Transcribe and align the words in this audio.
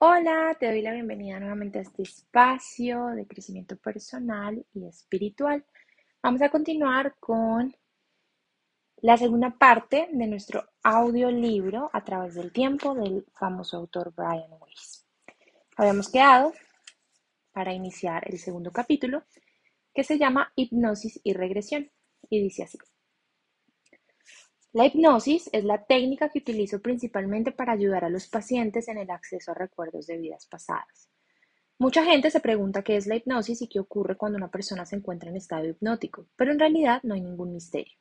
Hola, 0.00 0.56
te 0.60 0.66
doy 0.68 0.80
la 0.80 0.92
bienvenida 0.92 1.40
nuevamente 1.40 1.80
a 1.80 1.82
este 1.82 2.04
espacio 2.04 3.06
de 3.16 3.26
crecimiento 3.26 3.76
personal 3.76 4.64
y 4.72 4.86
espiritual. 4.86 5.64
Vamos 6.22 6.40
a 6.40 6.50
continuar 6.50 7.16
con 7.18 7.76
la 8.98 9.16
segunda 9.16 9.50
parte 9.50 10.08
de 10.12 10.26
nuestro 10.28 10.68
audiolibro 10.84 11.90
a 11.92 12.04
través 12.04 12.36
del 12.36 12.52
tiempo 12.52 12.94
del 12.94 13.26
famoso 13.34 13.76
autor 13.76 14.14
Brian 14.14 14.52
Weiss. 14.60 15.04
Habíamos 15.76 16.08
quedado 16.08 16.52
para 17.50 17.72
iniciar 17.72 18.22
el 18.30 18.38
segundo 18.38 18.70
capítulo 18.70 19.24
que 19.92 20.04
se 20.04 20.16
llama 20.16 20.52
Hipnosis 20.54 21.20
y 21.24 21.32
Regresión 21.32 21.90
y 22.30 22.40
dice 22.40 22.62
así. 22.62 22.78
La 24.78 24.86
hipnosis 24.86 25.50
es 25.52 25.64
la 25.64 25.84
técnica 25.86 26.28
que 26.28 26.38
utilizo 26.38 26.80
principalmente 26.80 27.50
para 27.50 27.72
ayudar 27.72 28.04
a 28.04 28.08
los 28.08 28.28
pacientes 28.28 28.86
en 28.86 28.96
el 28.96 29.10
acceso 29.10 29.50
a 29.50 29.54
recuerdos 29.54 30.06
de 30.06 30.18
vidas 30.18 30.46
pasadas. 30.46 31.10
Mucha 31.80 32.04
gente 32.04 32.30
se 32.30 32.38
pregunta 32.38 32.84
qué 32.84 32.96
es 32.96 33.08
la 33.08 33.16
hipnosis 33.16 33.60
y 33.60 33.68
qué 33.68 33.80
ocurre 33.80 34.16
cuando 34.16 34.38
una 34.38 34.52
persona 34.52 34.86
se 34.86 34.94
encuentra 34.94 35.30
en 35.30 35.36
estado 35.36 35.66
hipnótico, 35.66 36.28
pero 36.36 36.52
en 36.52 36.60
realidad 36.60 37.00
no 37.02 37.14
hay 37.14 37.20
ningún 37.22 37.52
misterio. 37.54 37.98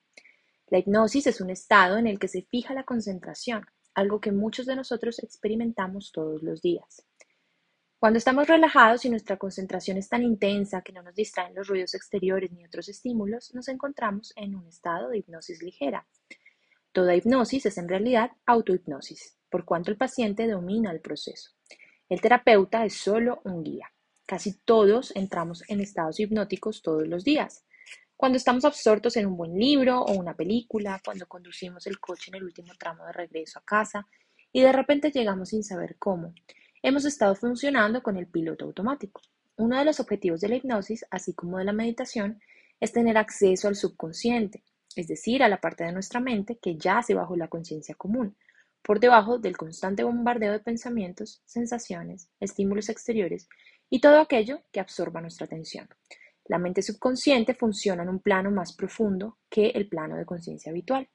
La 0.68 0.78
hipnosis 0.78 1.26
es 1.26 1.42
un 1.42 1.50
estado 1.50 1.98
en 1.98 2.06
el 2.06 2.20
que 2.20 2.28
se 2.28 2.44
fija 2.44 2.76
la 2.76 2.84
concentración, 2.84 3.66
algo 3.96 4.22
que 4.22 4.32
muchos 4.32 4.68
de 4.68 4.76
nosotros 4.76 5.18
experimentamos 5.18 6.12
todos 6.12 6.44
los 6.44 6.62
días. 6.62 7.04
Cuando 7.98 8.20
estamos 8.20 8.48
relajados 8.48 9.04
y 9.04 9.09
nuestra 9.09 9.38
concentración 9.38 9.98
es 9.98 10.09
tan 10.09 10.22
intensa 10.22 10.84
que 10.84 10.94
no 10.94 11.02
nos 11.02 11.16
distraen 11.16 11.56
los 11.56 11.70
ruidos 11.70 11.96
exteriores 11.96 12.52
ni 12.52 12.64
otros 12.64 12.88
estímulos, 12.88 13.52
nos 13.56 13.68
encontramos 13.68 14.32
en 14.36 14.54
un 14.54 14.68
estado 14.68 15.09
de 15.09 15.18
hipnosis 15.18 15.64
ligera. 15.64 16.06
Toda 16.98 17.16
hipnosis 17.16 17.68
es 17.68 17.78
en 17.78 17.88
realidad 17.88 18.32
autohipnosis, 18.48 19.38
por 19.52 19.66
cuanto 19.66 19.92
el 19.92 19.98
paciente 19.98 20.48
domina 20.48 20.92
el 20.92 21.00
proceso. 21.00 21.52
El 22.10 22.20
terapeuta 22.20 22.86
es 22.86 22.96
solo 22.96 23.40
un 23.44 23.64
guía. 23.64 23.94
Casi 24.26 24.53
todos 24.66 25.16
entramos 25.16 25.64
en 25.70 25.80
estados 25.80 26.20
hipnóticos 26.20 26.81
todos 26.81 27.08
los 27.08 27.23
días. 27.23 27.64
Cuando 28.16 28.40
estamos 28.40 28.66
absortos 28.66 29.16
en 29.16 29.28
un 29.28 29.38
buen 29.38 29.59
libro 29.59 30.02
o 30.02 30.14
una 30.14 30.34
película, 30.34 31.00
cuando 31.06 31.28
conducimos 31.28 31.86
el 31.86 32.00
coche 32.00 32.31
en 32.31 32.38
el 32.38 32.45
último 32.45 32.73
tramo 32.80 33.06
de 33.06 33.12
regreso 33.12 33.59
a 33.59 33.64
casa 33.64 34.08
y 34.52 34.62
de 34.64 34.72
repente 34.72 35.12
llegamos 35.12 35.50
sin 35.50 35.64
saber 35.64 35.98
cómo, 36.00 36.34
hemos 36.81 37.06
estado 37.06 37.36
funcionando 37.36 38.02
con 38.02 38.18
el 38.18 38.25
piloto 38.25 38.66
automático. 38.66 39.22
Uno 39.58 39.78
de 39.78 39.86
los 39.86 40.00
objetivos 40.00 40.42
de 40.42 40.50
la 40.50 40.56
hipnosis, 40.56 41.06
así 41.12 41.36
como 41.36 41.59
de 41.59 41.66
la 41.66 41.73
meditación, 41.73 42.42
es 42.80 42.92
tener 42.92 43.20
acceso 43.20 43.68
al 43.68 43.75
subconsciente, 43.75 44.64
es 44.98 45.08
decir, 45.08 45.44
a 45.44 45.50
la 45.50 45.62
parte 45.62 45.84
de 45.84 45.92
nuestra 45.92 46.20
mente 46.20 46.58
que 46.58 46.78
yace 46.78 47.14
bajo 47.14 47.36
la 47.36 47.48
conciencia 47.48 47.95
común, 47.95 48.36
por 48.81 49.00
debajo 49.00 49.38
del 49.38 49.58
constante 49.58 50.03
bombardeo 50.03 50.52
de 50.52 50.59
pensamientos, 50.59 51.42
sensaciones, 51.45 52.30
estímulos 52.40 52.90
exteriores 52.90 53.50
y 53.90 54.00
todo 54.00 54.20
aquello 54.20 54.62
que 54.72 54.80
absorba 54.80 55.22
nuestra 55.22 55.45
atención. 55.45 55.90
La 56.45 56.58
mente 56.58 56.81
subconsciente 56.81 57.53
funciona 57.53 58.03
en 58.03 58.09
un 58.09 58.20
plano 58.20 58.50
más 58.50 58.73
profundo 58.73 59.38
que 59.50 59.68
el 59.72 59.90
plano 59.90 60.16
de 60.16 60.25
conciencia 60.25 60.72
habitual. 60.72 61.09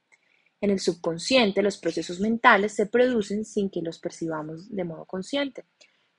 En 0.60 0.70
el 0.70 0.80
subconsciente 0.80 1.62
los 1.62 1.78
procesos 1.78 2.20
mentales 2.20 2.74
se 2.74 2.86
producen 2.86 3.44
sin 3.44 3.70
que 3.70 3.80
los 3.80 3.98
percibamos 3.98 4.68
de 4.70 4.84
modo 4.84 5.06
consciente. 5.06 5.64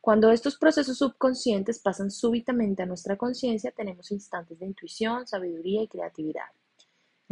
Cuando 0.01 0.31
estos 0.31 0.57
procesos 0.57 0.97
subconscientes 0.97 1.79
pasan 1.79 2.11
súbitamente 2.11 2.83
a 2.83 2.85
nuestra 2.85 3.15
conciencia, 3.15 3.71
tenemos 3.71 4.11
instantes 4.11 4.59
de 4.59 4.65
intuición, 4.65 5.25
sabiduría 5.27 5.83
y 5.83 5.87
creatividad. 5.87 6.47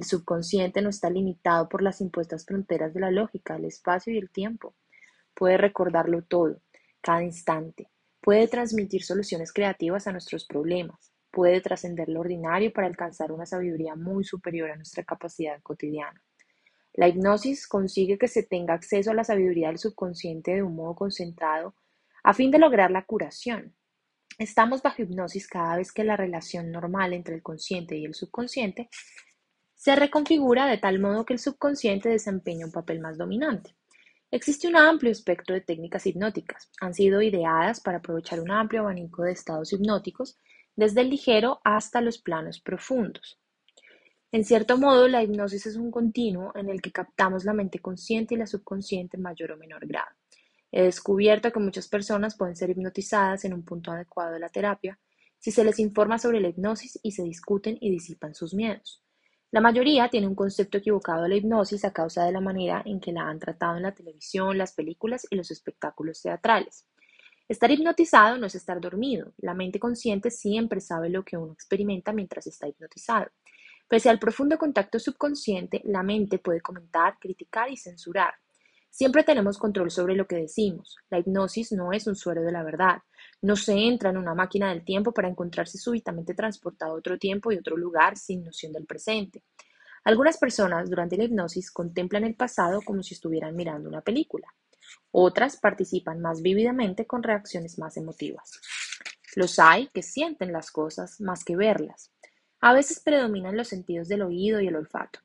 El 0.01 0.07
subconsciente 0.07 0.81
no 0.81 0.89
está 0.89 1.11
limitado 1.11 1.69
por 1.69 1.83
las 1.83 2.01
impuestas 2.01 2.43
fronteras 2.43 2.91
de 2.91 3.01
la 3.01 3.11
lógica, 3.11 3.57
el 3.57 3.65
espacio 3.65 4.11
y 4.11 4.17
el 4.17 4.31
tiempo. 4.31 4.73
Puede 5.35 5.57
recordarlo 5.57 6.23
todo, 6.23 6.59
cada 7.01 7.21
instante. 7.21 7.87
Puede 8.19 8.47
transmitir 8.47 9.03
soluciones 9.03 9.53
creativas 9.53 10.07
a 10.07 10.11
nuestros 10.11 10.47
problemas. 10.47 11.13
Puede 11.29 11.61
trascender 11.61 12.09
lo 12.09 12.21
ordinario 12.21 12.73
para 12.73 12.87
alcanzar 12.87 13.31
una 13.31 13.45
sabiduría 13.45 13.95
muy 13.95 14.23
superior 14.23 14.71
a 14.71 14.75
nuestra 14.75 15.03
capacidad 15.03 15.61
cotidiana. 15.61 16.19
La 16.93 17.07
hipnosis 17.07 17.67
consigue 17.67 18.17
que 18.17 18.27
se 18.27 18.41
tenga 18.41 18.73
acceso 18.73 19.11
a 19.11 19.13
la 19.13 19.23
sabiduría 19.23 19.67
del 19.67 19.77
subconsciente 19.77 20.55
de 20.55 20.63
un 20.63 20.75
modo 20.75 20.95
concentrado 20.95 21.75
a 22.23 22.33
fin 22.33 22.49
de 22.49 22.57
lograr 22.57 22.89
la 22.89 23.05
curación. 23.05 23.75
Estamos 24.39 24.81
bajo 24.81 25.03
hipnosis 25.03 25.47
cada 25.47 25.77
vez 25.77 25.91
que 25.91 26.03
la 26.03 26.17
relación 26.17 26.71
normal 26.71 27.13
entre 27.13 27.35
el 27.35 27.43
consciente 27.43 27.97
y 27.97 28.05
el 28.05 28.15
subconsciente 28.15 28.89
se 29.81 29.95
reconfigura 29.95 30.67
de 30.67 30.77
tal 30.77 30.99
modo 30.99 31.25
que 31.25 31.33
el 31.33 31.39
subconsciente 31.39 32.07
desempeña 32.07 32.67
un 32.67 32.71
papel 32.71 32.99
más 32.99 33.17
dominante. 33.17 33.75
Existe 34.29 34.67
un 34.67 34.77
amplio 34.77 35.11
espectro 35.11 35.55
de 35.55 35.61
técnicas 35.61 36.05
hipnóticas. 36.05 36.69
Han 36.81 36.93
sido 36.93 37.19
ideadas 37.19 37.81
para 37.81 37.97
aprovechar 37.97 38.41
un 38.41 38.51
amplio 38.51 38.81
abanico 38.81 39.23
de 39.23 39.31
estados 39.31 39.73
hipnóticos, 39.73 40.37
desde 40.75 41.01
el 41.01 41.09
ligero 41.09 41.61
hasta 41.63 41.99
los 41.99 42.19
planos 42.19 42.59
profundos. 42.61 43.39
En 44.31 44.45
cierto 44.45 44.77
modo, 44.77 45.07
la 45.07 45.23
hipnosis 45.23 45.65
es 45.65 45.75
un 45.77 45.89
continuo 45.89 46.51
en 46.53 46.69
el 46.69 46.79
que 46.79 46.91
captamos 46.91 47.43
la 47.43 47.53
mente 47.53 47.79
consciente 47.79 48.35
y 48.35 48.37
la 48.37 48.45
subconsciente 48.45 49.17
en 49.17 49.23
mayor 49.23 49.53
o 49.53 49.57
menor 49.57 49.87
grado. 49.87 50.15
He 50.71 50.83
descubierto 50.83 51.51
que 51.51 51.59
muchas 51.59 51.87
personas 51.87 52.37
pueden 52.37 52.55
ser 52.55 52.69
hipnotizadas 52.69 53.45
en 53.45 53.53
un 53.55 53.65
punto 53.65 53.91
adecuado 53.91 54.31
de 54.33 54.41
la 54.41 54.49
terapia 54.49 54.99
si 55.39 55.49
se 55.49 55.63
les 55.63 55.79
informa 55.79 56.19
sobre 56.19 56.39
la 56.39 56.49
hipnosis 56.49 56.99
y 57.01 57.13
se 57.13 57.23
discuten 57.23 57.79
y 57.81 57.89
disipan 57.89 58.35
sus 58.35 58.53
miedos. 58.53 59.01
La 59.51 59.59
mayoría 59.59 60.07
tiene 60.07 60.27
un 60.27 60.35
concepto 60.35 60.77
equivocado 60.77 61.23
de 61.23 61.29
la 61.29 61.35
hipnosis 61.35 61.83
a 61.83 61.91
causa 61.91 62.23
de 62.23 62.31
la 62.31 62.39
manera 62.39 62.81
en 62.85 63.01
que 63.01 63.11
la 63.11 63.27
han 63.27 63.37
tratado 63.37 63.75
en 63.75 63.83
la 63.83 63.93
televisión, 63.93 64.57
las 64.57 64.71
películas 64.71 65.27
y 65.29 65.35
los 65.35 65.51
espectáculos 65.51 66.21
teatrales. 66.21 66.87
Estar 67.49 67.69
hipnotizado 67.69 68.37
no 68.37 68.47
es 68.47 68.55
estar 68.55 68.79
dormido. 68.79 69.33
La 69.39 69.53
mente 69.53 69.77
consciente 69.77 70.31
siempre 70.31 70.79
sabe 70.79 71.09
lo 71.09 71.25
que 71.25 71.35
uno 71.35 71.51
experimenta 71.51 72.13
mientras 72.13 72.47
está 72.47 72.69
hipnotizado. 72.69 73.27
Pese 73.89 74.09
al 74.09 74.19
profundo 74.19 74.57
contacto 74.57 74.99
subconsciente, 74.99 75.81
la 75.83 76.01
mente 76.01 76.39
puede 76.39 76.61
comentar, 76.61 77.17
criticar 77.19 77.69
y 77.69 77.75
censurar. 77.75 78.35
Siempre 78.91 79.23
tenemos 79.23 79.57
control 79.57 79.89
sobre 79.89 80.15
lo 80.15 80.27
que 80.27 80.35
decimos. 80.35 80.97
La 81.09 81.17
hipnosis 81.17 81.71
no 81.71 81.93
es 81.93 82.07
un 82.07 82.15
suero 82.17 82.41
de 82.41 82.51
la 82.51 82.61
verdad. 82.61 83.01
No 83.41 83.55
se 83.55 83.73
entra 83.73 84.09
en 84.09 84.17
una 84.17 84.35
máquina 84.35 84.69
del 84.69 84.83
tiempo 84.83 85.13
para 85.13 85.29
encontrarse 85.29 85.77
súbitamente 85.77 86.33
transportado 86.33 86.91
a 86.91 86.97
otro 86.97 87.17
tiempo 87.17 87.51
y 87.51 87.57
otro 87.57 87.77
lugar 87.77 88.17
sin 88.17 88.43
noción 88.43 88.73
del 88.73 88.85
presente. 88.85 89.43
Algunas 90.03 90.37
personas 90.37 90.89
durante 90.89 91.15
la 91.15 91.23
hipnosis 91.23 91.71
contemplan 91.71 92.25
el 92.25 92.35
pasado 92.35 92.81
como 92.81 93.01
si 93.01 93.13
estuvieran 93.13 93.55
mirando 93.55 93.87
una 93.87 94.01
película. 94.01 94.47
Otras 95.11 95.55
participan 95.55 96.19
más 96.19 96.41
vívidamente 96.41 97.07
con 97.07 97.23
reacciones 97.23 97.79
más 97.79 97.95
emotivas. 97.95 98.59
Los 99.35 99.57
hay 99.57 99.87
que 99.87 100.03
sienten 100.03 100.51
las 100.51 100.69
cosas 100.69 101.21
más 101.21 101.45
que 101.45 101.55
verlas. 101.55 102.11
A 102.59 102.73
veces 102.73 102.99
predominan 102.99 103.55
los 103.55 103.69
sentidos 103.69 104.09
del 104.09 104.23
oído 104.23 104.59
y 104.59 104.67
el 104.67 104.75
olfato. 104.75 105.19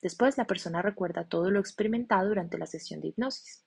Después 0.00 0.38
la 0.38 0.46
persona 0.46 0.82
recuerda 0.82 1.24
todo 1.24 1.50
lo 1.50 1.60
experimentado 1.60 2.28
durante 2.28 2.58
la 2.58 2.66
sesión 2.66 3.00
de 3.00 3.08
hipnosis. 3.08 3.64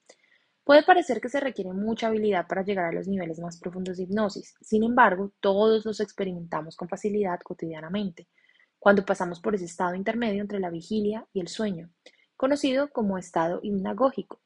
Puede 0.64 0.84
parecer 0.84 1.20
que 1.20 1.28
se 1.28 1.40
requiere 1.40 1.72
mucha 1.72 2.06
habilidad 2.06 2.46
para 2.46 2.62
llegar 2.62 2.86
a 2.86 2.92
los 2.92 3.08
niveles 3.08 3.40
más 3.40 3.58
profundos 3.58 3.96
de 3.96 4.04
hipnosis, 4.04 4.54
sin 4.60 4.84
embargo, 4.84 5.32
todos 5.40 5.84
los 5.84 5.98
experimentamos 6.00 6.76
con 6.76 6.88
facilidad 6.88 7.40
cotidianamente, 7.40 8.28
cuando 8.78 9.04
pasamos 9.04 9.40
por 9.40 9.54
ese 9.54 9.64
estado 9.64 9.94
intermedio 9.94 10.40
entre 10.40 10.60
la 10.60 10.70
vigilia 10.70 11.26
y 11.32 11.40
el 11.40 11.48
sueño, 11.48 11.90
conocido 12.36 12.90
como 12.90 13.18
estado 13.18 13.60
hipnagógico. 13.62 14.40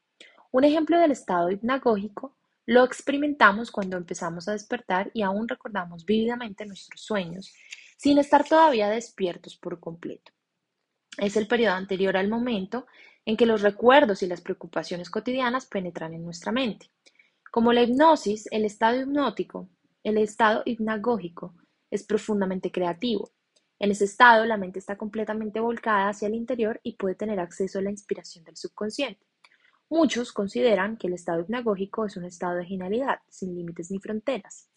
Un 0.51 0.63
ejemplo 0.63 0.99
del 0.99 1.11
estado 1.11 1.51
hipnagógico 1.51 2.35
lo 2.65 2.83
experimentamos 2.83 3.71
cuando 3.71 3.95
empezamos 3.95 4.47
a 4.47 4.51
despertar 4.51 5.09
y 5.13 5.21
aún 5.21 5.47
recordamos 5.47 6.03
vívidamente 6.03 6.65
nuestros 6.65 6.99
sueños, 7.01 7.53
sin 7.95 8.17
estar 8.17 8.43
todavía 8.43 8.89
despiertos 8.89 9.55
por 9.55 9.79
completo. 9.79 10.33
Es 11.17 11.35
el 11.35 11.47
periodo 11.47 11.73
anterior 11.73 12.15
al 12.15 12.29
momento 12.29 12.85
en 13.25 13.35
que 13.37 13.47
los 13.47 13.61
recuerdos 13.61 14.21
y 14.21 14.27
las 14.27 14.41
preocupaciones 14.41 15.09
cotidianas 15.09 15.65
penetran 15.65 16.13
en 16.13 16.23
nuestra 16.23 16.51
mente. 16.51 16.91
Como 17.51 17.73
la 17.73 17.81
hipnosis, 17.81 18.47
el 18.51 18.65
estado 18.65 19.01
hipnótico, 19.01 19.67
el 20.03 20.17
estado 20.17 20.61
hipnagógico, 20.65 21.55
es 21.89 22.03
profundamente 22.03 22.71
creativo. 22.71 23.31
En 23.79 23.91
ese 23.91 24.05
estado, 24.05 24.45
la 24.45 24.57
mente 24.57 24.79
está 24.79 24.95
completamente 24.95 25.59
volcada 25.59 26.09
hacia 26.09 26.27
el 26.27 26.35
interior 26.35 26.79
y 26.83 26.93
puede 26.93 27.15
tener 27.15 27.39
acceso 27.39 27.79
a 27.79 27.81
la 27.81 27.91
inspiración 27.91 28.45
del 28.45 28.57
subconsciente. 28.57 29.25
Muchos 29.89 30.31
consideran 30.33 30.97
que 30.97 31.07
el 31.07 31.13
estado 31.13 31.41
hipnagógico 31.41 32.05
es 32.05 32.17
un 32.17 32.25
estado 32.25 32.55
de 32.57 32.65
genialidad, 32.65 33.19
sin 33.29 33.55
límites 33.55 33.89
ni 33.89 33.99
fronteras. 33.99 34.69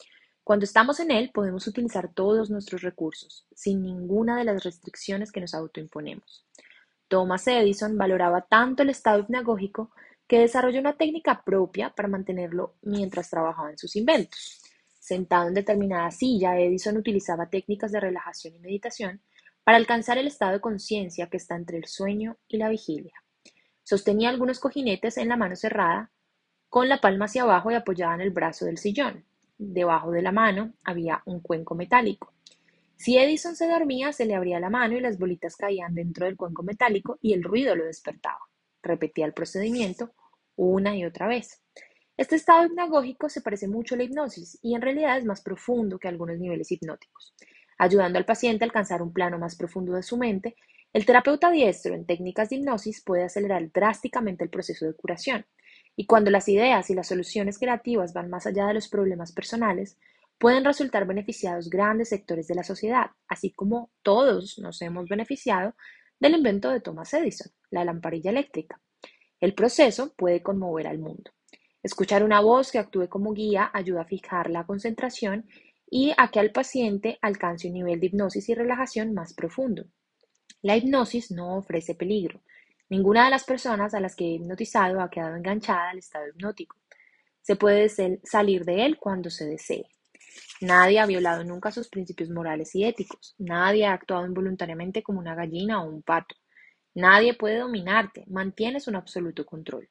Cuando 0.50 0.64
estamos 0.64 0.98
en 0.98 1.12
él, 1.12 1.30
podemos 1.32 1.68
utilizar 1.68 2.12
todos 2.12 2.50
nuestros 2.50 2.82
recursos, 2.82 3.46
sin 3.54 3.84
ninguna 3.84 4.36
de 4.36 4.42
las 4.42 4.64
restricciones 4.64 5.30
que 5.30 5.40
nos 5.40 5.54
autoimponemos. 5.54 6.44
Thomas 7.06 7.46
Edison 7.46 7.96
valoraba 7.96 8.40
tanto 8.40 8.82
el 8.82 8.90
estado 8.90 9.20
hipnagógico 9.20 9.92
que 10.26 10.40
desarrolló 10.40 10.80
una 10.80 10.96
técnica 10.96 11.44
propia 11.44 11.90
para 11.90 12.08
mantenerlo 12.08 12.74
mientras 12.82 13.30
trabajaba 13.30 13.70
en 13.70 13.78
sus 13.78 13.94
inventos. 13.94 14.60
Sentado 14.98 15.46
en 15.46 15.54
determinada 15.54 16.10
silla, 16.10 16.58
Edison 16.58 16.96
utilizaba 16.96 17.48
técnicas 17.48 17.92
de 17.92 18.00
relajación 18.00 18.56
y 18.56 18.58
meditación 18.58 19.22
para 19.62 19.78
alcanzar 19.78 20.18
el 20.18 20.26
estado 20.26 20.54
de 20.54 20.60
conciencia 20.60 21.28
que 21.28 21.36
está 21.36 21.54
entre 21.54 21.78
el 21.78 21.84
sueño 21.84 22.38
y 22.48 22.56
la 22.56 22.70
vigilia. 22.70 23.14
Sostenía 23.84 24.30
algunos 24.30 24.58
cojinetes 24.58 25.16
en 25.16 25.28
la 25.28 25.36
mano 25.36 25.54
cerrada 25.54 26.10
con 26.68 26.88
la 26.88 27.00
palma 27.00 27.26
hacia 27.26 27.42
abajo 27.42 27.70
y 27.70 27.74
apoyada 27.74 28.16
en 28.16 28.22
el 28.22 28.30
brazo 28.30 28.64
del 28.64 28.78
sillón. 28.78 29.29
Debajo 29.62 30.10
de 30.10 30.22
la 30.22 30.32
mano 30.32 30.72
había 30.84 31.22
un 31.26 31.40
cuenco 31.40 31.74
metálico. 31.74 32.32
Si 32.96 33.18
Edison 33.18 33.54
se 33.54 33.68
dormía, 33.68 34.10
se 34.10 34.24
le 34.24 34.34
abría 34.34 34.58
la 34.58 34.70
mano 34.70 34.96
y 34.96 35.02
las 35.02 35.18
bolitas 35.18 35.54
caían 35.54 35.94
dentro 35.94 36.24
del 36.24 36.38
cuenco 36.38 36.62
metálico 36.62 37.18
y 37.20 37.34
el 37.34 37.42
ruido 37.42 37.76
lo 37.76 37.84
despertaba. 37.84 38.38
Repetía 38.82 39.26
el 39.26 39.34
procedimiento 39.34 40.14
una 40.56 40.96
y 40.96 41.04
otra 41.04 41.28
vez. 41.28 41.62
Este 42.16 42.36
estado 42.36 42.64
hipnagógico 42.64 43.28
se 43.28 43.42
parece 43.42 43.68
mucho 43.68 43.94
a 43.94 43.98
la 43.98 44.04
hipnosis 44.04 44.58
y 44.62 44.74
en 44.74 44.80
realidad 44.80 45.18
es 45.18 45.26
más 45.26 45.42
profundo 45.42 45.98
que 45.98 46.08
algunos 46.08 46.38
niveles 46.38 46.72
hipnóticos. 46.72 47.34
Ayudando 47.76 48.18
al 48.18 48.24
paciente 48.24 48.64
a 48.64 48.66
alcanzar 48.66 49.02
un 49.02 49.12
plano 49.12 49.38
más 49.38 49.56
profundo 49.56 49.92
de 49.92 50.02
su 50.02 50.16
mente, 50.16 50.56
el 50.94 51.04
terapeuta 51.04 51.50
diestro 51.50 51.94
en 51.94 52.06
técnicas 52.06 52.48
de 52.48 52.56
hipnosis 52.56 53.04
puede 53.04 53.24
acelerar 53.24 53.70
drásticamente 53.70 54.42
el 54.42 54.48
proceso 54.48 54.86
de 54.86 54.94
curación. 54.94 55.44
Y 55.96 56.06
cuando 56.06 56.30
las 56.30 56.48
ideas 56.48 56.90
y 56.90 56.94
las 56.94 57.08
soluciones 57.08 57.58
creativas 57.58 58.12
van 58.12 58.30
más 58.30 58.46
allá 58.46 58.66
de 58.66 58.74
los 58.74 58.88
problemas 58.88 59.32
personales, 59.32 59.98
pueden 60.38 60.64
resultar 60.64 61.06
beneficiados 61.06 61.68
grandes 61.68 62.08
sectores 62.08 62.48
de 62.48 62.54
la 62.54 62.64
sociedad, 62.64 63.10
así 63.28 63.52
como 63.52 63.90
todos 64.02 64.58
nos 64.58 64.80
hemos 64.80 65.06
beneficiado 65.06 65.74
del 66.18 66.34
invento 66.34 66.70
de 66.70 66.80
Thomas 66.80 67.12
Edison, 67.12 67.52
la 67.70 67.84
lamparilla 67.84 68.30
eléctrica. 68.30 68.80
El 69.40 69.54
proceso 69.54 70.14
puede 70.16 70.42
conmover 70.42 70.86
al 70.86 70.98
mundo. 70.98 71.30
Escuchar 71.82 72.22
una 72.22 72.40
voz 72.40 72.70
que 72.70 72.78
actúe 72.78 73.08
como 73.08 73.32
guía 73.32 73.70
ayuda 73.72 74.02
a 74.02 74.06
fijar 74.06 74.50
la 74.50 74.66
concentración 74.66 75.46
y 75.90 76.12
a 76.16 76.30
que 76.30 76.40
el 76.40 76.52
paciente 76.52 77.18
alcance 77.22 77.68
un 77.68 77.74
nivel 77.74 78.00
de 78.00 78.06
hipnosis 78.06 78.48
y 78.48 78.54
relajación 78.54 79.14
más 79.14 79.34
profundo. 79.34 79.86
La 80.62 80.76
hipnosis 80.76 81.30
no 81.30 81.56
ofrece 81.56 81.94
peligro. 81.94 82.42
Ninguna 82.90 83.24
de 83.24 83.30
las 83.30 83.44
personas 83.44 83.94
a 83.94 84.00
las 84.00 84.16
que 84.16 84.24
he 84.24 84.34
hipnotizado 84.34 85.00
ha 85.00 85.08
quedado 85.08 85.36
enganchada 85.36 85.90
al 85.90 85.98
estado 85.98 86.26
hipnótico. 86.26 86.76
Se 87.40 87.54
puede 87.54 87.88
salir 88.24 88.64
de 88.64 88.84
él 88.84 88.98
cuando 88.98 89.30
se 89.30 89.46
desee. 89.46 89.86
Nadie 90.60 90.98
ha 90.98 91.06
violado 91.06 91.44
nunca 91.44 91.70
sus 91.70 91.88
principios 91.88 92.30
morales 92.30 92.74
y 92.74 92.84
éticos. 92.84 93.36
Nadie 93.38 93.86
ha 93.86 93.92
actuado 93.92 94.26
involuntariamente 94.26 95.04
como 95.04 95.20
una 95.20 95.36
gallina 95.36 95.82
o 95.82 95.88
un 95.88 96.02
pato. 96.02 96.34
Nadie 96.94 97.34
puede 97.34 97.58
dominarte. 97.58 98.24
Mantienes 98.26 98.88
un 98.88 98.96
absoluto 98.96 99.46
control. 99.46 99.88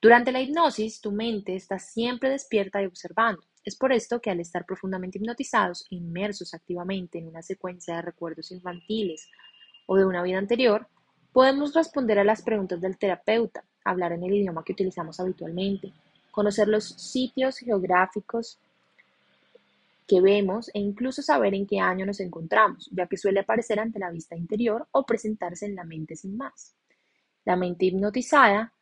Durante 0.00 0.30
la 0.30 0.40
hipnosis, 0.40 1.00
tu 1.00 1.10
mente 1.10 1.56
está 1.56 1.80
siempre 1.80 2.30
despierta 2.30 2.80
y 2.80 2.86
observando. 2.86 3.42
Es 3.64 3.76
por 3.76 3.92
esto 3.92 4.20
que 4.20 4.30
al 4.30 4.38
estar 4.38 4.64
profundamente 4.64 5.18
hipnotizados 5.18 5.86
inmersos 5.90 6.54
activamente 6.54 7.18
en 7.18 7.26
una 7.26 7.42
secuencia 7.42 7.96
de 7.96 8.02
recuerdos 8.02 8.52
infantiles 8.52 9.28
o 9.86 9.96
de 9.96 10.04
una 10.04 10.22
vida 10.22 10.38
anterior, 10.38 10.88
podemos 11.32 11.74
responder 11.74 12.18
a 12.18 12.24
las 12.24 12.42
preguntas 12.42 12.80
del 12.80 12.98
terapeuta, 12.98 13.64
hablar 13.84 14.12
en 14.12 14.24
el 14.24 14.34
idioma 14.34 14.64
que 14.64 14.72
utilizamos 14.72 15.18
habitualmente, 15.20 15.92
conocer 16.30 16.68
los 16.68 16.84
sitios 16.84 17.58
geográficos 17.58 18.58
que 20.06 20.20
vemos 20.20 20.70
e 20.74 20.78
incluso 20.78 21.22
saber 21.22 21.54
en 21.54 21.66
qué 21.66 21.80
año 21.80 22.04
nos 22.04 22.20
encontramos, 22.20 22.88
ya 22.92 23.06
que 23.06 23.16
suele 23.16 23.40
aparecer 23.40 23.80
ante 23.80 23.98
la 23.98 24.10
vista 24.10 24.36
interior 24.36 24.86
o 24.92 25.04
presentarse 25.04 25.66
en 25.66 25.74
la 25.74 25.84
mente 25.84 26.16
sin 26.16 26.36
más. 26.36 26.74
La 27.44 27.56
mente 27.56 27.86
hipnotizada 27.86 28.72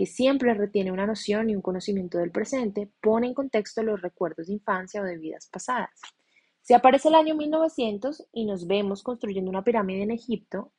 que 0.00 0.06
siempre 0.06 0.54
retiene 0.54 0.90
una 0.90 1.04
noción 1.04 1.50
y 1.50 1.54
un 1.54 1.60
conocimiento 1.60 2.16
del 2.16 2.30
presente, 2.30 2.88
pone 3.02 3.26
en 3.26 3.34
contexto 3.34 3.82
los 3.82 4.00
recuerdos 4.00 4.46
de 4.46 4.54
infancia 4.54 5.02
o 5.02 5.04
de 5.04 5.18
vidas 5.18 5.46
pasadas. 5.46 5.90
Si 6.62 6.72
aparece 6.72 7.08
el 7.08 7.16
año 7.16 7.34
1900 7.34 8.26
y 8.32 8.46
nos 8.46 8.66
vemos 8.66 9.02
construyendo 9.02 9.50
una 9.50 9.62
pirámide 9.62 10.02
en 10.04 10.10
Egipto, 10.10 10.72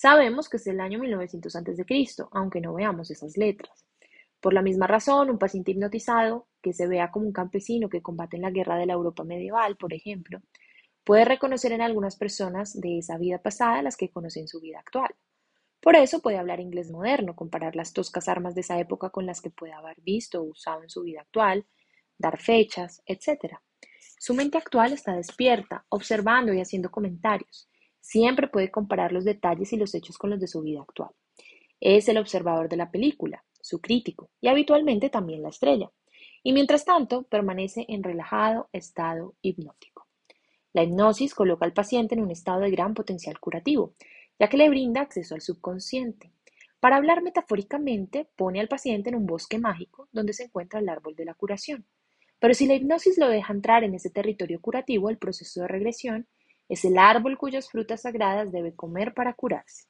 sabemos 0.00 0.48
que 0.48 0.56
es 0.56 0.66
el 0.66 0.80
año 0.80 0.98
1900 0.98 1.54
a.C., 1.54 2.06
aunque 2.32 2.62
no 2.62 2.72
veamos 2.72 3.10
esas 3.10 3.36
letras. 3.36 3.84
Por 4.40 4.54
la 4.54 4.62
misma 4.62 4.86
razón, 4.86 5.28
un 5.28 5.38
paciente 5.38 5.72
hipnotizado, 5.72 6.48
que 6.62 6.72
se 6.72 6.86
vea 6.86 7.10
como 7.10 7.26
un 7.26 7.34
campesino 7.34 7.90
que 7.90 8.00
combate 8.00 8.36
en 8.36 8.42
la 8.42 8.50
guerra 8.50 8.76
de 8.76 8.86
la 8.86 8.94
Europa 8.94 9.24
medieval, 9.24 9.76
por 9.76 9.92
ejemplo, 9.92 10.40
puede 11.04 11.26
reconocer 11.26 11.72
en 11.72 11.82
algunas 11.82 12.16
personas 12.16 12.80
de 12.80 12.96
esa 12.96 13.18
vida 13.18 13.42
pasada 13.42 13.82
las 13.82 13.98
que 13.98 14.10
conoce 14.10 14.40
en 14.40 14.48
su 14.48 14.58
vida 14.62 14.78
actual. 14.78 15.14
Por 15.82 15.94
eso 15.96 16.20
puede 16.20 16.38
hablar 16.38 16.60
inglés 16.60 16.90
moderno, 16.90 17.36
comparar 17.36 17.76
las 17.76 17.92
toscas 17.92 18.26
armas 18.26 18.54
de 18.54 18.62
esa 18.62 18.80
época 18.80 19.10
con 19.10 19.26
las 19.26 19.42
que 19.42 19.50
puede 19.50 19.74
haber 19.74 20.00
visto 20.00 20.40
o 20.40 20.44
usado 20.44 20.82
en 20.82 20.88
su 20.88 21.02
vida 21.02 21.20
actual, 21.20 21.66
dar 22.16 22.40
fechas, 22.40 23.02
etc. 23.04 23.58
Su 24.18 24.32
mente 24.32 24.56
actual 24.56 24.94
está 24.94 25.12
despierta, 25.14 25.84
observando 25.90 26.54
y 26.54 26.60
haciendo 26.60 26.90
comentarios. 26.90 27.69
Siempre 28.00 28.48
puede 28.48 28.70
comparar 28.70 29.12
los 29.12 29.24
detalles 29.24 29.72
y 29.72 29.76
los 29.76 29.94
hechos 29.94 30.18
con 30.18 30.30
los 30.30 30.40
de 30.40 30.48
su 30.48 30.62
vida 30.62 30.80
actual. 30.80 31.10
Es 31.80 32.08
el 32.08 32.18
observador 32.18 32.68
de 32.68 32.76
la 32.76 32.90
película, 32.90 33.44
su 33.60 33.80
crítico, 33.80 34.30
y 34.40 34.48
habitualmente 34.48 35.10
también 35.10 35.42
la 35.42 35.50
estrella. 35.50 35.90
Y 36.42 36.52
mientras 36.52 36.84
tanto, 36.84 37.22
permanece 37.24 37.86
en 37.88 38.02
relajado 38.02 38.68
estado 38.72 39.34
hipnótico. 39.42 40.06
La 40.72 40.82
hipnosis 40.82 41.34
coloca 41.34 41.64
al 41.64 41.72
paciente 41.72 42.14
en 42.14 42.22
un 42.22 42.30
estado 42.30 42.60
de 42.60 42.70
gran 42.70 42.94
potencial 42.94 43.38
curativo, 43.40 43.94
ya 44.38 44.48
que 44.48 44.56
le 44.56 44.68
brinda 44.68 45.00
acceso 45.00 45.34
al 45.34 45.40
subconsciente. 45.40 46.32
Para 46.78 46.96
hablar 46.96 47.22
metafóricamente, 47.22 48.28
pone 48.36 48.60
al 48.60 48.68
paciente 48.68 49.10
en 49.10 49.16
un 49.16 49.26
bosque 49.26 49.58
mágico 49.58 50.08
donde 50.12 50.32
se 50.32 50.44
encuentra 50.44 50.80
el 50.80 50.88
árbol 50.88 51.14
de 51.14 51.26
la 51.26 51.34
curación. 51.34 51.84
Pero 52.38 52.54
si 52.54 52.66
la 52.66 52.74
hipnosis 52.74 53.18
lo 53.18 53.28
deja 53.28 53.52
entrar 53.52 53.84
en 53.84 53.94
ese 53.94 54.08
territorio 54.08 54.60
curativo, 54.60 55.10
el 55.10 55.18
proceso 55.18 55.60
de 55.60 55.68
regresión 55.68 56.26
es 56.70 56.84
el 56.84 56.98
árbol 56.98 57.36
cuyas 57.36 57.68
frutas 57.68 58.02
sagradas 58.02 58.52
debe 58.52 58.76
comer 58.76 59.12
para 59.12 59.34
curarse. 59.34 59.88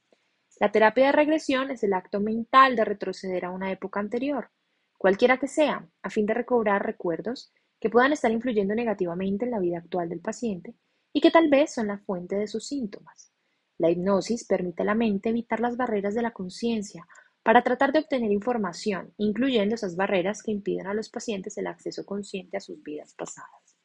La 0.58 0.72
terapia 0.72 1.06
de 1.06 1.12
regresión 1.12 1.70
es 1.70 1.84
el 1.84 1.92
acto 1.92 2.20
mental 2.20 2.74
de 2.74 2.86
retroceder 2.86 3.44
a 3.44 3.50
una 3.50 3.70
época 3.70 4.00
anterior, 4.00 4.50
cualquiera 4.96 5.38
que 5.38 5.46
sea, 5.46 5.86
a 6.02 6.10
fin 6.10 6.24
de 6.24 6.32
recobrar 6.32 6.84
recuerdos 6.84 7.52
que 7.78 7.90
puedan 7.90 8.12
estar 8.12 8.30
influyendo 8.30 8.74
negativamente 8.74 9.44
en 9.44 9.50
la 9.50 9.58
vida 9.58 9.78
actual 9.78 10.08
del 10.08 10.20
paciente 10.20 10.74
y 11.12 11.20
que 11.20 11.30
tal 11.30 11.50
vez 11.50 11.74
son 11.74 11.88
la 11.88 11.98
fuente 11.98 12.36
de 12.36 12.46
sus 12.46 12.66
síntomas. 12.66 13.30
La 13.76 13.90
hipnosis 13.90 14.46
permite 14.46 14.82
a 14.82 14.86
la 14.86 14.94
mente 14.94 15.28
evitar 15.28 15.60
las 15.60 15.76
barreras 15.76 16.14
de 16.14 16.22
la 16.22 16.32
conciencia 16.32 17.06
para 17.42 17.62
tratar 17.62 17.92
de 17.92 17.98
obtener 17.98 18.32
información, 18.32 19.12
incluyendo 19.18 19.74
esas 19.74 19.96
barreras 19.96 20.42
que 20.42 20.50
impiden 20.50 20.86
a 20.86 20.94
los 20.94 21.10
pacientes 21.10 21.58
el 21.58 21.66
acceso 21.66 22.06
consciente 22.06 22.56
a 22.56 22.60
sus 22.60 22.82
vidas 22.82 23.14
pasadas. 23.14 23.76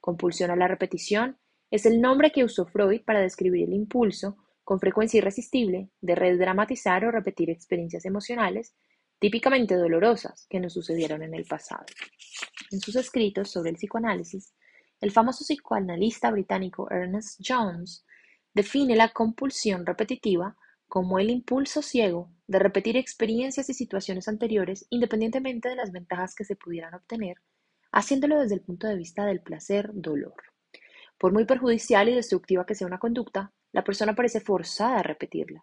Compulsión 0.00 0.50
a 0.50 0.56
la 0.56 0.68
repetición 0.68 1.36
es 1.70 1.86
el 1.86 2.00
nombre 2.00 2.32
que 2.32 2.44
usó 2.44 2.66
Freud 2.66 3.02
para 3.04 3.20
describir 3.20 3.68
el 3.68 3.74
impulso, 3.74 4.36
con 4.64 4.80
frecuencia 4.80 5.18
irresistible, 5.18 5.90
de 6.00 6.14
redramatizar 6.14 7.04
o 7.04 7.10
repetir 7.10 7.50
experiencias 7.50 8.04
emocionales 8.04 8.74
típicamente 9.18 9.74
dolorosas 9.74 10.46
que 10.48 10.60
nos 10.60 10.72
sucedieron 10.72 11.22
en 11.22 11.34
el 11.34 11.44
pasado. 11.44 11.84
En 12.70 12.80
sus 12.80 12.96
escritos 12.96 13.50
sobre 13.50 13.70
el 13.70 13.76
psicoanálisis, 13.76 14.54
el 15.00 15.10
famoso 15.10 15.44
psicoanalista 15.44 16.30
británico 16.30 16.90
Ernest 16.90 17.40
Jones 17.46 18.04
Define 18.52 18.96
la 18.96 19.12
compulsión 19.12 19.86
repetitiva 19.86 20.56
como 20.88 21.20
el 21.20 21.30
impulso 21.30 21.82
ciego 21.82 22.32
de 22.48 22.58
repetir 22.58 22.96
experiencias 22.96 23.70
y 23.70 23.74
situaciones 23.74 24.26
anteriores 24.26 24.86
independientemente 24.90 25.68
de 25.68 25.76
las 25.76 25.92
ventajas 25.92 26.34
que 26.34 26.44
se 26.44 26.56
pudieran 26.56 26.94
obtener, 26.94 27.36
haciéndolo 27.92 28.40
desde 28.40 28.56
el 28.56 28.62
punto 28.62 28.88
de 28.88 28.96
vista 28.96 29.24
del 29.24 29.40
placer-dolor. 29.40 30.34
Por 31.20 31.34
muy 31.34 31.44
perjudicial 31.44 32.08
y 32.08 32.14
destructiva 32.14 32.64
que 32.64 32.74
sea 32.74 32.86
una 32.86 32.98
conducta, 32.98 33.52
la 33.72 33.84
persona 33.84 34.14
parece 34.14 34.40
forzada 34.40 35.00
a 35.00 35.02
repetirla. 35.02 35.62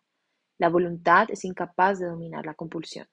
La 0.60 0.70
voluntad 0.70 1.32
es 1.32 1.44
incapaz 1.46 1.98
de 1.98 2.06
dominar 2.06 2.46
la 2.46 2.54
compulsión. 2.54 3.08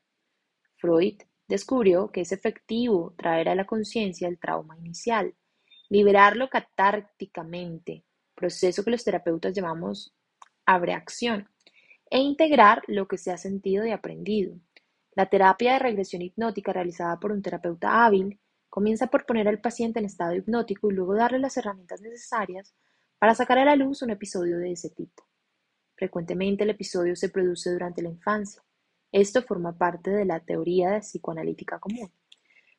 Freud 0.77 1.23
descubrió 1.49 2.13
que 2.13 2.21
es 2.21 2.33
efectivo 2.33 3.15
traer 3.17 3.49
a 3.49 3.55
la 3.55 3.65
conciencia 3.65 4.29
el 4.29 4.39
trauma 4.39 4.77
inicial, 4.77 5.35
liberarlo 5.89 6.51
catárticamente 6.51 8.05
proceso 8.35 8.85
que 8.85 8.91
los 8.91 9.05
terapeutas 9.05 9.55
llamamos 9.55 10.15
abreacción, 10.67 11.49
e 12.11 12.19
integrar 12.19 12.83
lo 12.89 13.09
que 13.09 13.17
se 13.17 13.33
ha 13.33 13.39
sentido 13.39 13.87
y 13.87 13.91
aprendido. 13.91 14.55
La 15.13 15.31
terapia 15.31 15.73
de 15.73 15.79
regresión 15.79 16.21
hipnótica 16.21 16.75
realizada 16.75 17.19
por 17.19 17.33
un 17.33 17.41
terapeuta 17.41 18.05
hábil 18.05 18.39
comienza 18.75 19.07
por 19.07 19.25
poner 19.25 19.47
al 19.47 19.61
paciente 19.61 20.01
en 20.01 20.05
estado 20.05 20.35
hipnótico 20.35 20.91
y 20.91 20.95
luego 20.95 21.15
darle 21.15 21.39
las 21.39 21.57
herramientas 21.57 22.01
necesarias 22.01 22.75
para 23.21 23.33
sacar 23.33 23.57
a 23.57 23.65
la 23.65 23.77
luz 23.77 24.03
un 24.03 24.11
episodio 24.11 24.59
de 24.59 24.73
ese 24.73 24.91
tipo. 24.91 25.29
Frecuentemente 25.95 26.65
el 26.65 26.71
episodio 26.71 27.15
se 27.15 27.29
produce 27.29 27.71
durante 27.71 28.03
la 28.03 28.09
infancia. 28.09 28.65
Esto 29.13 29.43
forma 29.43 29.79
parte 29.79 30.11
de 30.11 30.25
la 30.25 30.41
teoría 30.41 30.91
de 30.91 30.99
psicoanalítica 31.03 31.79
común. 31.79 32.11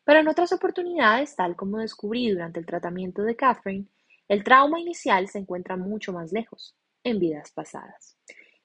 Pero 0.04 0.20
en 0.20 0.28
otras 0.28 0.52
oportunidades, 0.52 1.34
tal 1.38 1.56
como 1.56 1.78
descubrí 1.78 2.30
durante 2.30 2.60
el 2.60 2.66
tratamiento 2.66 3.22
de 3.22 3.38
Catherine, 3.38 3.88
el 4.28 4.44
trauma 4.44 4.82
inicial 4.82 5.30
se 5.30 5.40
encuentra 5.40 5.78
mucho 5.78 6.12
más 6.12 6.34
lejos, 6.34 6.75
en 7.06 7.20
vidas 7.20 7.52
pasadas. 7.52 8.18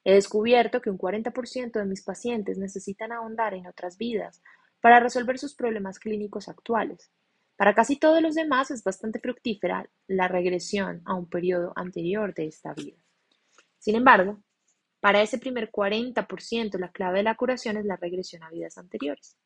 He 0.02 0.14
descubierto 0.14 0.80
que 0.80 0.90
un 0.90 0.98
40% 0.98 1.78
de 1.78 1.84
mis 1.84 2.02
pacientes 2.02 2.58
necesitan 2.58 3.12
ahondar 3.12 3.54
en 3.54 3.68
otras 3.68 3.98
vidas 3.98 4.42
para 4.80 4.98
resolver 4.98 5.38
sus 5.38 5.54
problemas 5.54 6.00
clínicos 6.00 6.48
actuales. 6.48 7.12
Para 7.60 7.74
casi 7.74 7.96
todos 7.96 8.22
los 8.22 8.36
demás 8.36 8.70
es 8.70 8.82
bastante 8.82 9.20
fructífera 9.20 9.86
la 10.06 10.28
regresión 10.28 11.02
a 11.04 11.12
un 11.12 11.28
periodo 11.28 11.74
anterior 11.76 12.32
de 12.32 12.46
esta 12.46 12.72
vida. 12.72 12.96
Sin 13.78 13.96
embargo, 13.96 14.42
para 14.98 15.20
ese 15.20 15.36
primer 15.36 15.70
40% 15.70 16.78
la 16.78 16.90
clave 16.90 17.18
de 17.18 17.24
la 17.24 17.34
curación 17.34 17.76
es 17.76 17.84
la 17.84 17.96
regresión 17.96 18.42
a 18.44 18.48
vidas 18.48 18.78
anteriores. 18.78 19.36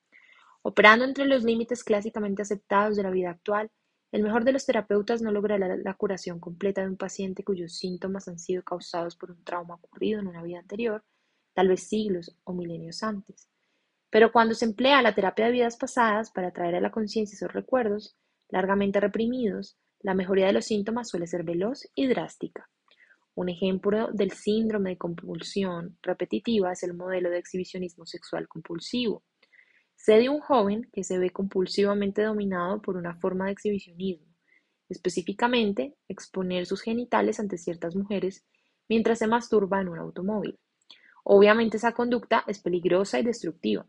Operando 0.63 1.05
entre 1.05 1.25
los 1.25 1.43
límites 1.43 1.83
clásicamente 1.83 2.43
aceptados 2.43 2.97
de 2.97 3.03
la 3.03 3.11
vida 3.11 3.31
actual, 3.31 3.73
el 4.13 4.23
mejor 4.23 4.45
de 4.45 4.53
los 4.53 4.65
terapeutas 4.65 5.21
no 5.21 5.33
logrará 5.33 5.77
la 5.77 5.95
curación 5.95 6.39
completa 6.39 6.83
de 6.83 6.91
un 6.91 6.97
paciente 6.97 7.43
cuyos 7.43 7.77
síntomas 7.77 8.29
han 8.29 8.39
sido 8.39 8.63
causados 8.63 9.17
por 9.17 9.33
un 9.33 9.43
trauma 9.43 9.75
ocurrido 9.75 10.21
en 10.21 10.29
una 10.29 10.45
vida 10.45 10.61
anterior, 10.61 11.03
tal 11.53 11.67
vez 11.67 11.89
siglos 11.89 12.37
o 12.45 12.53
milenios 12.53 13.03
antes. 13.03 13.49
Pero 14.15 14.31
cuando 14.31 14.55
se 14.55 14.65
emplea 14.65 15.03
la 15.03 15.13
terapia 15.13 15.47
de 15.47 15.51
vidas 15.51 15.77
pasadas 15.77 16.31
para 16.31 16.53
traer 16.53 16.77
a 16.77 16.81
la 16.81 16.93
conciencia 16.93 17.35
esos 17.35 17.53
recuerdos, 17.53 18.17
largamente 18.49 19.01
reprimidos, 19.01 19.77
la 20.03 20.15
mejoría 20.15 20.47
de 20.47 20.53
los 20.53 20.67
síntomas 20.67 21.09
suele 21.09 21.27
ser 21.27 21.43
veloz 21.43 21.89
y 21.97 22.07
drástica. 22.07 22.71
Un 23.35 23.49
ejemplo 23.49 24.13
del 24.13 24.31
síndrome 24.31 24.91
de 24.91 24.99
compulsión 24.99 25.99
repetitiva 26.01 26.71
es 26.71 26.85
el 26.85 26.95
modelo 26.95 27.29
de 27.29 27.39
exhibicionismo 27.39 28.07
sexual 28.07 28.47
compulsivo. 28.47 29.25
Sé 29.97 30.13
de 30.19 30.29
un 30.29 30.39
joven 30.39 30.89
que 30.93 31.03
se 31.03 31.19
ve 31.19 31.31
compulsivamente 31.31 32.23
dominado 32.23 32.81
por 32.81 32.97
una 32.97 33.17
forma 33.17 33.47
de 33.47 33.51
exhibicionismo, 33.51 34.29
específicamente 34.89 35.97
exponer 36.07 36.67
sus 36.67 36.83
genitales 36.83 37.41
ante 37.41 37.59
ciertas 37.59 37.97
mujeres 37.97 38.45
mientras 38.89 39.19
se 39.19 39.27
masturba 39.27 39.81
en 39.81 39.89
un 39.89 39.99
automóvil. 39.99 40.57
Obviamente 41.25 41.79
esa 41.79 41.91
conducta 41.91 42.45
es 42.47 42.61
peligrosa 42.61 43.19
y 43.19 43.25
destructiva. 43.25 43.85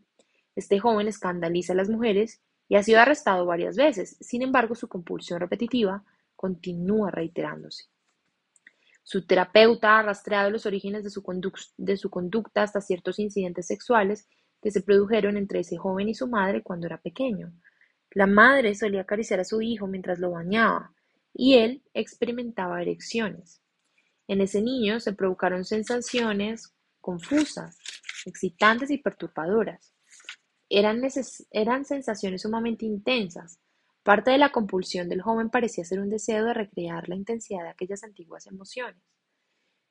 Este 0.56 0.80
joven 0.80 1.06
escandaliza 1.06 1.74
a 1.74 1.76
las 1.76 1.88
mujeres 1.88 2.40
y 2.68 2.74
ha 2.74 2.82
sido 2.82 2.98
arrestado 2.98 3.46
varias 3.46 3.76
veces, 3.76 4.16
sin 4.20 4.42
embargo 4.42 4.74
su 4.74 4.88
compulsión 4.88 5.38
repetitiva 5.38 6.04
continúa 6.34 7.10
reiterándose. 7.10 7.84
Su 9.02 9.24
terapeuta 9.24 9.98
ha 9.98 10.02
rastreado 10.02 10.50
los 10.50 10.66
orígenes 10.66 11.04
de 11.04 11.10
su, 11.96 12.10
conducta 12.10 12.62
hasta 12.64 12.80
ciertos 12.80 13.20
incidentes 13.20 13.68
sexuales 13.68 14.26
que 14.60 14.72
se 14.72 14.80
produjeron 14.80 15.36
entre 15.36 15.60
ese 15.60 15.76
joven 15.76 16.08
y 16.08 16.14
su 16.14 16.26
madre 16.26 16.64
cuando 16.64 16.86
era 16.86 17.00
pequeño. 17.00 17.52
La 18.10 18.26
madre 18.26 18.74
solía 18.74 19.02
acariciar 19.02 19.38
a 19.38 19.44
su 19.44 19.62
hijo 19.62 19.86
mientras 19.86 20.18
lo 20.18 20.32
bañaba 20.32 20.92
y 21.32 21.54
él 21.54 21.84
experimentaba 21.94 22.82
erecciones. 22.82 23.62
En 24.26 24.40
ese 24.40 24.60
niño 24.60 24.98
se 24.98 25.12
provocaron 25.12 25.64
sensaciones 25.64 26.74
confusas, 27.00 27.78
excitantes 28.24 28.90
y 28.90 28.98
perturbadoras. 28.98 29.95
Eran, 30.68 31.02
eran 31.50 31.84
sensaciones 31.84 32.42
sumamente 32.42 32.86
intensas, 32.86 33.60
Parte 34.06 34.30
de 34.30 34.38
la 34.38 34.52
compulsión 34.52 35.08
del 35.08 35.20
joven 35.20 35.50
parecía 35.50 35.84
ser 35.84 35.98
un 35.98 36.08
deseo 36.08 36.44
de 36.44 36.54
recrear 36.54 37.08
la 37.08 37.16
intensidad 37.16 37.64
de 37.64 37.70
aquellas 37.70 38.04
antiguas 38.04 38.46
emociones. 38.46 39.02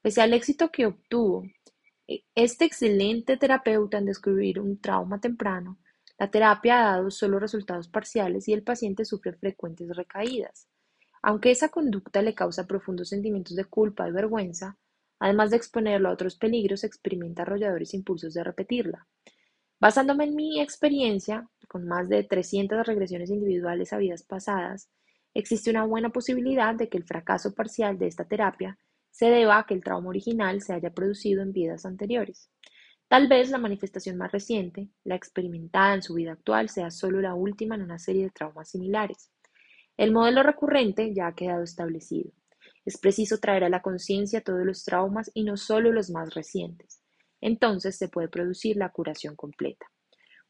Pese 0.01 0.21
al 0.21 0.33
éxito 0.33 0.71
que 0.71 0.85
obtuvo 0.85 1.43
e, 2.07 2.23
este 2.33 2.63
excelente 2.63 3.35
terapeuta 3.35 3.97
en 3.97 4.05
descubrir 4.05 4.61
un 4.61 4.79
trauma 4.79 5.19
temprano, 5.19 5.79
la 6.17 6.31
terapia 6.31 6.79
ha 6.79 6.91
dado 6.95 7.11
solo 7.11 7.39
resultados 7.39 7.89
parciales 7.89 8.47
y 8.47 8.53
el 8.53 8.63
paciente 8.63 9.03
sufre 9.03 9.33
frecuentes 9.33 9.93
recaídas. 9.93 10.69
Aunque 11.21 11.51
esa 11.51 11.67
conducta 11.67 12.21
le 12.21 12.33
causa 12.33 12.67
profundos 12.67 13.09
sentimientos 13.09 13.57
de 13.57 13.65
culpa 13.65 14.07
y 14.07 14.13
vergüenza, 14.13 14.77
además 15.19 15.49
de 15.49 15.57
exponerlo 15.57 16.07
a 16.07 16.13
otros 16.13 16.37
peligros, 16.37 16.85
experimenta 16.85 17.41
arrolladores 17.41 17.93
impulsos 17.93 18.33
de 18.33 18.45
repetirla. 18.45 19.05
Basándome 19.79 20.23
en 20.23 20.35
mi 20.35 20.61
experiencia, 20.61 21.49
con 21.67 21.85
más 21.85 22.07
de 22.07 22.23
300 22.23 22.87
regresiones 22.87 23.29
individuales 23.29 23.91
a 23.91 23.97
vidas 23.97 24.23
pasadas, 24.23 24.89
existe 25.33 25.69
una 25.69 25.85
buena 25.85 26.11
posibilidad 26.11 26.73
de 26.73 26.87
que 26.87 26.97
el 26.97 27.03
fracaso 27.03 27.53
parcial 27.53 27.99
de 27.99 28.07
esta 28.07 28.23
terapia 28.25 28.79
se 29.11 29.25
deba 29.25 29.59
a 29.59 29.65
que 29.65 29.73
el 29.73 29.83
trauma 29.83 30.09
original 30.09 30.61
se 30.61 30.73
haya 30.73 30.91
producido 30.91 31.41
en 31.41 31.51
vidas 31.51 31.85
anteriores. 31.85 32.49
Tal 33.09 33.27
vez 33.27 33.49
la 33.49 33.57
manifestación 33.57 34.15
más 34.17 34.31
reciente, 34.31 34.87
la 35.03 35.15
experimentada 35.15 35.93
en 35.93 36.03
su 36.03 36.13
vida 36.13 36.31
actual, 36.31 36.69
sea 36.69 36.89
solo 36.89 37.19
la 37.19 37.35
última 37.35 37.75
en 37.75 37.81
una 37.81 37.99
serie 37.99 38.23
de 38.23 38.31
traumas 38.31 38.69
similares. 38.69 39.29
El 39.97 40.13
modelo 40.13 40.41
recurrente 40.41 41.13
ya 41.13 41.27
ha 41.27 41.35
quedado 41.35 41.63
establecido. 41.63 42.31
Es 42.85 42.97
preciso 42.97 43.39
traer 43.39 43.65
a 43.65 43.69
la 43.69 43.81
conciencia 43.81 44.39
todos 44.39 44.65
los 44.65 44.85
traumas 44.85 45.29
y 45.33 45.43
no 45.43 45.57
solo 45.57 45.91
los 45.91 46.09
más 46.09 46.33
recientes 46.33 47.04
entonces 47.45 47.95
se 47.95 48.07
puede 48.07 48.27
producir 48.27 48.75
la 48.75 48.89
curación 48.89 49.35
completa. 49.35 49.85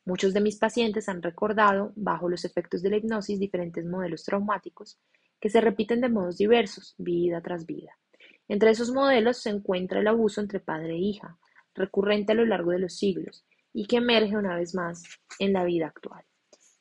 Muchos 0.05 0.33
de 0.33 0.39
mis 0.39 0.57
pacientes 0.57 1.09
han 1.09 1.21
recordado, 1.21 1.91
bajo 1.97 2.29
los 2.29 2.45
efectos 2.45 2.81
de 2.81 2.89
la 2.89 2.95
hipnosis, 2.95 3.37
diferentes 3.37 3.85
modelos 3.85 4.23
traumáticos 4.23 4.97
que 5.41 5.49
se 5.49 5.59
repiten 5.59 5.99
de 5.99 6.07
modos 6.07 6.37
diversos, 6.37 6.95
vida 6.97 7.41
tras 7.41 7.65
vida. 7.65 7.91
Entre 8.47 8.69
esos 8.69 8.93
modelos 8.93 9.41
se 9.41 9.49
encuentra 9.49 9.99
el 9.99 10.07
abuso 10.07 10.39
entre 10.39 10.61
padre 10.61 10.93
e 10.93 10.99
hija, 10.99 11.37
recurrente 11.73 12.31
a 12.31 12.35
lo 12.35 12.45
largo 12.45 12.71
de 12.71 12.79
los 12.79 12.95
siglos 12.95 13.43
y 13.73 13.87
que 13.87 13.97
emerge 13.97 14.37
una 14.37 14.55
vez 14.55 14.73
más 14.73 15.03
en 15.39 15.51
la 15.51 15.65
vida 15.65 15.87
actual. 15.87 16.23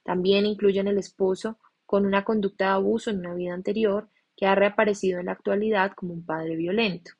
También 0.05 0.47
incluyen 0.47 0.87
el 0.87 0.99
esposo 0.99 1.59
con 1.87 2.07
una 2.07 2.25
conducta 2.25 2.67
de 2.67 2.71
abuso 2.75 3.11
en 3.11 3.19
una 3.19 3.35
vida 3.35 3.53
anterior 3.53 4.09
que 4.37 4.47
ha 4.47 4.55
reaparecido 4.55 5.19
en 5.19 5.27
la 5.27 5.33
actualidad 5.33 5.91
como 5.97 6.15
un 6.15 6.25
padre 6.25 6.55
violento. 6.55 7.11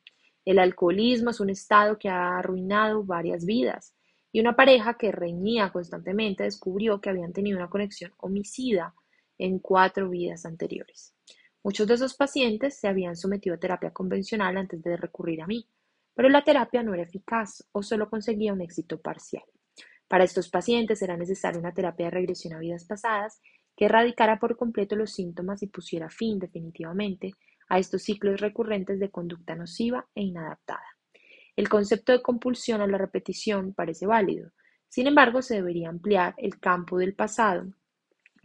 El 0.45 0.59
alcoholismo 0.59 1.31
es 1.31 1.41
un 1.41 1.51
estado 1.51 1.99
que 1.99 2.09
ha 2.09 2.39
arruinado 2.39 3.05
varias 3.05 3.45
vidas 3.45 3.95
y 4.31 4.41
una 4.41 4.57
pareja 4.57 4.95
que 4.95 5.13
reñía 5.13 5.71
constantemente 5.71 6.43
descubrió 6.43 7.01
que 7.01 7.09
habían 7.09 7.33
tenido 7.33 7.57
una 7.57 7.71
conexión 7.71 8.13
homicida 8.19 8.95
en 9.39 9.59
cuatro 9.59 10.11
vidas 10.11 10.45
anteriores. 10.45 11.15
Muchos 11.63 11.87
de 11.87 11.95
esos 11.95 12.15
pacientes 12.15 12.79
se 12.79 12.89
habían 12.89 13.17
sometido 13.17 13.55
a 13.55 13.59
terapia 13.59 13.91
convencional 13.93 14.57
antes 14.57 14.83
de 14.83 14.97
recurrir 14.97 15.41
a 15.41 15.47
mí, 15.47 15.67
pero 16.15 16.29
la 16.29 16.45
terapia 16.45 16.83
no 16.83 16.93
era 16.93 17.05
eficaz 17.05 17.67
o 17.73 17.83
solo 17.83 18.11
conseguía 18.11 18.53
un 18.53 18.61
éxito 18.61 19.01
parcial. 19.01 19.45
Para 20.09 20.25
estos 20.25 20.51
pacientes 20.51 21.01
era 21.01 21.17
necesaria 21.17 21.59
una 21.59 21.73
terapia 21.73 22.07
de 22.07 22.11
regresión 22.11 22.55
a 22.55 22.59
vidas 22.59 22.85
pasadas 22.85 23.41
que 23.77 23.87
erradicara 23.87 24.39
por 24.39 24.57
completo 24.57 24.95
los 24.95 25.13
síntomas 25.13 25.63
y 25.63 25.69
pusiera 25.69 26.11
fin 26.11 26.39
definitivamente 26.39 27.33
a 27.69 27.79
estos 27.79 28.03
ciclos 28.03 28.41
recurrentes 28.41 29.01
de 29.01 29.11
conducta 29.11 29.55
nociva 29.55 30.07
e 30.15 30.23
inadaptada. 30.23 30.85
El 31.57 31.69
concepto 31.69 32.13
de 32.13 32.23
compulsión 32.23 32.81
a 32.81 32.87
la 32.87 32.99
repetición 32.99 33.75
parece 33.75 34.07
válido, 34.07 34.51
sin 34.89 35.07
embargo 35.07 35.43
se 35.43 35.55
debería 35.55 35.89
ampliar 35.89 36.35
el 36.39 36.59
campo 36.59 36.99
del 36.99 37.15
pasado 37.15 37.73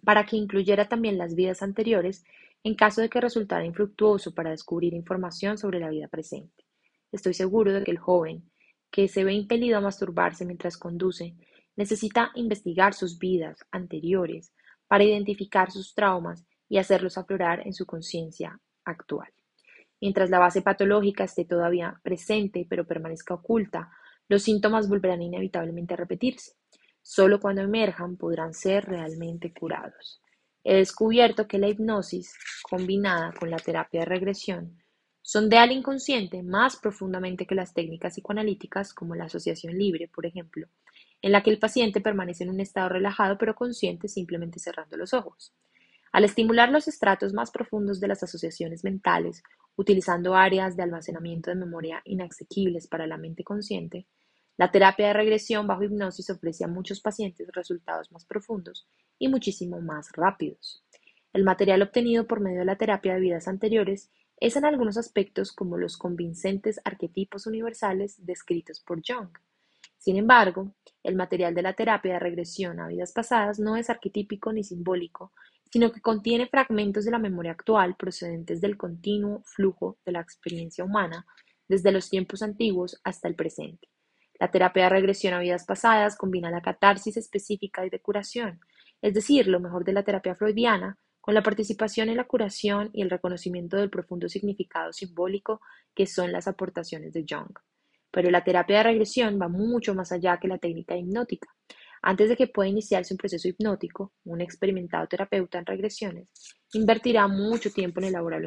para 0.03 0.25
que 0.25 0.37
incluyera 0.37 0.87
también 0.87 1.17
las 1.17 1.35
vidas 1.35 1.61
anteriores 1.61 2.23
en 2.63 2.75
caso 2.75 3.01
de 3.01 3.09
que 3.09 3.21
resultara 3.21 3.65
infructuoso 3.65 4.33
para 4.33 4.51
descubrir 4.51 4.93
información 4.93 5.57
sobre 5.57 5.79
la 5.79 5.89
vida 5.89 6.07
presente. 6.07 6.65
Estoy 7.11 7.33
seguro 7.33 7.73
de 7.73 7.83
que 7.83 7.91
el 7.91 7.97
joven, 7.97 8.49
que 8.91 9.07
se 9.07 9.23
ve 9.23 9.33
impelido 9.33 9.77
a 9.77 9.81
masturbarse 9.81 10.45
mientras 10.45 10.77
conduce, 10.77 11.35
necesita 11.75 12.31
investigar 12.35 12.93
sus 12.93 13.17
vidas 13.17 13.59
anteriores 13.71 14.53
para 14.87 15.03
identificar 15.03 15.71
sus 15.71 15.93
traumas 15.93 16.45
y 16.67 16.77
hacerlos 16.77 17.17
aflorar 17.17 17.65
en 17.65 17.73
su 17.73 17.85
conciencia 17.85 18.59
actual. 18.85 19.29
Mientras 20.01 20.29
la 20.29 20.39
base 20.39 20.61
patológica 20.61 21.25
esté 21.25 21.45
todavía 21.45 21.99
presente 22.03 22.65
pero 22.69 22.85
permanezca 22.85 23.33
oculta, 23.33 23.91
los 24.27 24.43
síntomas 24.43 24.87
volverán 24.87 25.21
inevitablemente 25.21 25.93
a 25.93 25.97
repetirse. 25.97 26.53
Solo 27.01 27.39
cuando 27.39 27.61
emerjan 27.61 28.17
podrán 28.17 28.53
ser 28.53 28.85
realmente 28.85 29.51
curados. 29.53 30.21
He 30.63 30.75
descubierto 30.75 31.47
que 31.47 31.57
la 31.57 31.67
hipnosis, 31.67 32.33
combinada 32.61 33.33
con 33.33 33.49
la 33.49 33.57
terapia 33.57 34.01
de 34.01 34.05
regresión, 34.05 34.77
sondea 35.21 35.63
al 35.63 35.71
inconsciente 35.71 36.43
más 36.43 36.77
profundamente 36.77 37.45
que 37.45 37.55
las 37.55 37.73
técnicas 37.73 38.13
psicoanalíticas 38.13 38.93
como 38.93 39.15
la 39.15 39.25
asociación 39.25 39.77
libre, 39.77 40.07
por 40.07 40.25
ejemplo, 40.25 40.67
en 41.21 41.31
la 41.31 41.43
que 41.43 41.49
el 41.49 41.59
paciente 41.59 42.01
permanece 42.01 42.43
en 42.43 42.49
un 42.49 42.59
estado 42.59 42.89
relajado 42.89 43.37
pero 43.37 43.55
consciente 43.55 44.07
simplemente 44.07 44.59
cerrando 44.59 44.97
los 44.97 45.13
ojos. 45.13 45.53
Al 46.11 46.23
estimular 46.23 46.69
los 46.69 46.87
estratos 46.87 47.33
más 47.33 47.51
profundos 47.51 47.99
de 47.99 48.07
las 48.07 48.23
asociaciones 48.23 48.83
mentales, 48.83 49.43
utilizando 49.75 50.35
áreas 50.35 50.75
de 50.75 50.83
almacenamiento 50.83 51.51
de 51.51 51.55
memoria 51.55 52.01
inaccesibles 52.03 52.87
para 52.87 53.07
la 53.07 53.17
mente 53.17 53.43
consciente, 53.43 54.07
la 54.57 54.71
terapia 54.71 55.07
de 55.07 55.13
regresión 55.13 55.67
bajo 55.67 55.83
hipnosis 55.83 56.29
ofrece 56.29 56.65
a 56.65 56.67
muchos 56.67 56.99
pacientes 56.99 57.47
resultados 57.53 58.11
más 58.11 58.25
profundos 58.25 58.87
y 59.17 59.29
muchísimo 59.29 59.79
más 59.79 60.11
rápidos. 60.11 60.83
El 61.31 61.43
material 61.43 61.81
obtenido 61.81 62.27
por 62.27 62.41
medio 62.41 62.59
de 62.59 62.65
la 62.65 62.77
terapia 62.77 63.13
de 63.13 63.21
vidas 63.21 63.47
anteriores 63.47 64.11
es 64.37 64.55
en 64.55 64.65
algunos 64.65 64.97
aspectos 64.97 65.53
como 65.53 65.77
los 65.77 65.95
convincentes 65.95 66.81
arquetipos 66.83 67.45
universales 67.45 68.15
descritos 68.25 68.81
por 68.81 69.01
Jung. 69.05 69.29
Sin 69.97 70.17
embargo, 70.17 70.73
el 71.03 71.15
material 71.15 71.53
de 71.53 71.61
la 71.61 71.73
terapia 71.73 72.13
de 72.13 72.19
regresión 72.19 72.79
a 72.79 72.87
vidas 72.87 73.11
pasadas 73.11 73.59
no 73.59 73.75
es 73.75 73.89
arquetípico 73.89 74.51
ni 74.51 74.63
simbólico, 74.63 75.33
sino 75.71 75.91
que 75.91 76.01
contiene 76.01 76.47
fragmentos 76.47 77.05
de 77.05 77.11
la 77.11 77.19
memoria 77.19 77.51
actual 77.51 77.95
procedentes 77.95 78.61
del 78.61 78.77
continuo 78.77 79.43
flujo 79.45 79.97
de 80.05 80.13
la 80.13 80.21
experiencia 80.21 80.83
humana 80.83 81.25
desde 81.67 81.91
los 81.91 82.09
tiempos 82.09 82.41
antiguos 82.41 82.99
hasta 83.03 83.27
el 83.27 83.35
presente. 83.35 83.87
La 84.39 84.49
terapia 84.49 84.83
de 84.83 84.89
regresión 84.89 85.33
a 85.33 85.39
vidas 85.39 85.65
pasadas 85.65 86.15
combina 86.15 86.49
la 86.49 86.61
catarsis 86.61 87.17
específica 87.17 87.85
y 87.85 87.89
de 87.89 87.99
curación, 87.99 88.59
es 89.01 89.13
decir, 89.13 89.47
lo 89.47 89.59
mejor 89.59 89.83
de 89.85 89.93
la 89.93 90.03
terapia 90.03 90.35
freudiana, 90.35 90.97
con 91.21 91.33
la 91.35 91.43
participación 91.43 92.09
en 92.09 92.17
la 92.17 92.23
curación 92.23 92.89
y 92.93 93.01
el 93.01 93.09
reconocimiento 93.09 93.77
del 93.77 93.89
profundo 93.89 94.29
significado 94.29 94.93
simbólico 94.93 95.61
que 95.93 96.07
son 96.07 96.31
las 96.31 96.47
aportaciones 96.47 97.13
de 97.13 97.25
Jung. 97.29 97.51
Pero 98.11 98.31
la 98.31 98.43
terapia 98.43 98.77
de 98.77 98.83
regresión 98.83 99.39
va 99.39 99.47
mucho 99.47 99.93
más 99.93 100.11
allá 100.11 100.39
que 100.39 100.47
la 100.47 100.57
técnica 100.57 100.95
hipnótica. 100.95 101.49
Antes 102.01 102.29
de 102.29 102.37
que 102.37 102.47
pueda 102.47 102.69
iniciarse 102.69 103.13
un 103.13 103.17
proceso 103.17 103.47
hipnótico, 103.47 104.13
un 104.23 104.41
experimentado 104.41 105.07
terapeuta 105.07 105.59
en 105.59 105.65
regresiones 105.65 106.31
invertirá 106.73 107.27
mucho 107.27 107.71
tiempo 107.71 107.99
en 107.99 108.07
elaborar 108.07 108.41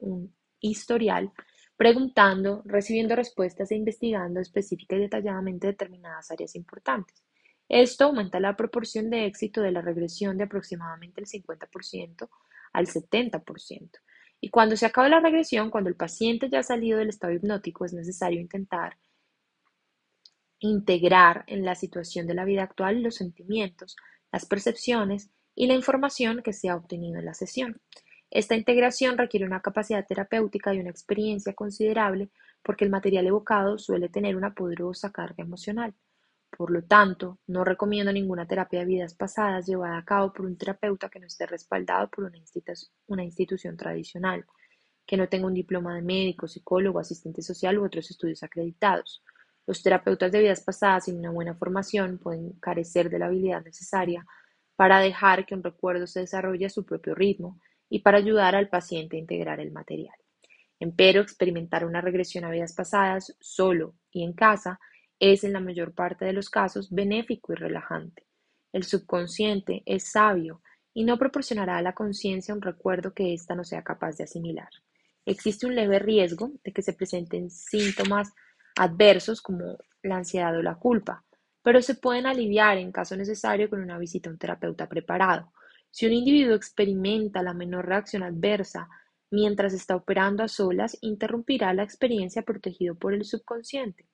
un, 0.00 0.34
historial, 0.60 1.32
preguntando, 1.76 2.62
recibiendo 2.66 3.16
respuestas 3.16 3.70
e 3.70 3.76
investigando 3.76 4.40
específica 4.40 4.96
y 4.96 5.00
detalladamente 5.00 5.68
determinadas 5.68 6.30
áreas 6.30 6.54
importantes. 6.54 7.24
Esto 7.68 8.06
aumenta 8.06 8.40
la 8.40 8.56
proporción 8.56 9.08
de 9.08 9.26
éxito 9.26 9.62
de 9.62 9.72
la 9.72 9.80
regresión 9.80 10.36
de 10.36 10.44
aproximadamente 10.44 11.20
el 11.20 11.26
50% 11.26 12.28
al 12.72 12.86
70%. 12.86 13.90
Y 14.40 14.50
cuando 14.50 14.76
se 14.76 14.86
acaba 14.86 15.08
la 15.08 15.20
regresión, 15.20 15.70
cuando 15.70 15.88
el 15.88 15.96
paciente 15.96 16.48
ya 16.50 16.60
ha 16.60 16.62
salido 16.62 16.98
del 16.98 17.10
estado 17.10 17.32
hipnótico, 17.32 17.84
es 17.84 17.92
necesario 17.92 18.40
intentar 18.40 18.96
integrar 20.60 21.44
en 21.46 21.64
la 21.64 21.74
situación 21.74 22.26
de 22.26 22.34
la 22.34 22.44
vida 22.44 22.62
actual 22.62 23.02
los 23.02 23.16
sentimientos, 23.16 23.96
las 24.30 24.46
percepciones 24.46 25.30
y 25.54 25.66
la 25.66 25.74
información 25.74 26.42
que 26.42 26.52
se 26.52 26.68
ha 26.68 26.76
obtenido 26.76 27.18
en 27.18 27.24
la 27.24 27.34
sesión. 27.34 27.80
Esta 28.30 28.54
integración 28.54 29.18
requiere 29.18 29.44
una 29.44 29.60
capacidad 29.60 30.06
terapéutica 30.06 30.72
y 30.72 30.78
una 30.78 30.90
experiencia 30.90 31.52
considerable 31.52 32.30
porque 32.62 32.84
el 32.84 32.90
material 32.90 33.26
evocado 33.26 33.78
suele 33.78 34.08
tener 34.08 34.36
una 34.36 34.54
poderosa 34.54 35.10
carga 35.10 35.42
emocional. 35.42 35.94
Por 36.56 36.70
lo 36.70 36.82
tanto, 36.82 37.38
no 37.46 37.64
recomiendo 37.64 38.12
ninguna 38.12 38.46
terapia 38.46 38.80
de 38.80 38.86
vidas 38.86 39.14
pasadas 39.14 39.66
llevada 39.66 39.98
a 39.98 40.04
cabo 40.04 40.32
por 40.32 40.46
un 40.46 40.56
terapeuta 40.56 41.08
que 41.08 41.20
no 41.20 41.26
esté 41.26 41.46
respaldado 41.46 42.08
por 42.10 42.24
una, 42.24 42.38
una 43.06 43.24
institución 43.24 43.76
tradicional, 43.76 44.44
que 45.06 45.16
no 45.16 45.28
tenga 45.28 45.46
un 45.46 45.54
diploma 45.54 45.94
de 45.94 46.02
médico, 46.02 46.46
psicólogo, 46.46 46.98
asistente 46.98 47.42
social 47.42 47.78
u 47.78 47.84
otros 47.84 48.10
estudios 48.10 48.42
acreditados. 48.42 49.22
Los 49.66 49.82
terapeutas 49.82 50.32
de 50.32 50.40
vidas 50.40 50.62
pasadas 50.62 51.04
sin 51.04 51.18
una 51.18 51.30
buena 51.30 51.54
formación 51.54 52.18
pueden 52.18 52.52
carecer 52.60 53.10
de 53.10 53.18
la 53.18 53.26
habilidad 53.26 53.64
necesaria 53.64 54.26
para 54.76 55.00
dejar 55.00 55.46
que 55.46 55.54
un 55.54 55.62
recuerdo 55.62 56.06
se 56.06 56.20
desarrolle 56.20 56.66
a 56.66 56.70
su 56.70 56.84
propio 56.84 57.14
ritmo 57.14 57.60
y 57.88 58.00
para 58.00 58.18
ayudar 58.18 58.54
al 58.54 58.68
paciente 58.68 59.16
a 59.16 59.20
integrar 59.20 59.60
el 59.60 59.72
material. 59.72 60.14
Empero, 60.78 61.20
experimentar 61.20 61.84
una 61.84 62.00
regresión 62.00 62.44
a 62.44 62.50
vidas 62.50 62.72
pasadas 62.72 63.36
solo 63.40 63.94
y 64.10 64.24
en 64.24 64.32
casa 64.32 64.80
es 65.18 65.44
en 65.44 65.52
la 65.52 65.60
mayor 65.60 65.94
parte 65.94 66.24
de 66.24 66.32
los 66.32 66.48
casos 66.48 66.90
benéfico 66.90 67.52
y 67.52 67.56
relajante. 67.56 68.24
El 68.72 68.84
subconsciente 68.84 69.82
es 69.84 70.10
sabio 70.10 70.62
y 70.94 71.04
no 71.04 71.18
proporcionará 71.18 71.76
a 71.76 71.82
la 71.82 71.92
conciencia 71.92 72.54
un 72.54 72.62
recuerdo 72.62 73.12
que 73.12 73.34
ésta 73.34 73.54
no 73.54 73.64
sea 73.64 73.82
capaz 73.82 74.16
de 74.16 74.24
asimilar. 74.24 74.70
Existe 75.26 75.66
un 75.66 75.74
leve 75.74 75.98
riesgo 75.98 76.52
de 76.64 76.72
que 76.72 76.82
se 76.82 76.94
presenten 76.94 77.50
síntomas 77.50 78.32
adversos 78.80 79.42
como 79.42 79.76
la 80.02 80.16
ansiedad 80.16 80.56
o 80.56 80.62
la 80.62 80.76
culpa, 80.76 81.22
pero 81.62 81.82
se 81.82 81.96
pueden 81.96 82.24
aliviar 82.24 82.78
en 82.78 82.92
caso 82.92 83.14
necesario 83.14 83.68
con 83.68 83.82
una 83.82 83.98
visita 83.98 84.30
a 84.30 84.32
un 84.32 84.38
terapeuta 84.38 84.88
preparado. 84.88 85.52
Si 85.90 86.06
un 86.06 86.14
individuo 86.14 86.54
experimenta 86.54 87.42
la 87.42 87.52
menor 87.52 87.86
reacción 87.86 88.22
adversa 88.22 88.88
mientras 89.30 89.74
está 89.74 89.96
operando 89.96 90.42
a 90.42 90.48
solas, 90.48 90.96
interrumpirá 91.02 91.74
la 91.74 91.82
experiencia 91.82 92.40
protegido 92.40 92.94
por 92.94 93.12
el 93.12 93.26
subconsciente. 93.26 94.06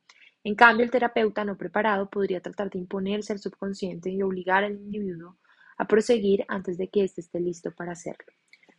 En 0.42 0.56
cambio, 0.56 0.84
el 0.84 0.90
terapeuta 0.90 1.44
no 1.44 1.56
preparado 1.56 2.10
podría 2.10 2.40
tratar 2.40 2.68
de 2.68 2.80
imponerse 2.80 3.32
al 3.32 3.38
subconsciente 3.38 4.10
y 4.10 4.20
obligar 4.20 4.64
al 4.64 4.72
individuo 4.72 5.38
a 5.78 5.86
proseguir 5.86 6.44
antes 6.48 6.76
de 6.76 6.88
que 6.88 7.04
éste 7.04 7.20
esté 7.20 7.38
listo 7.38 7.70
para 7.70 7.92
hacerlo. 7.92 8.32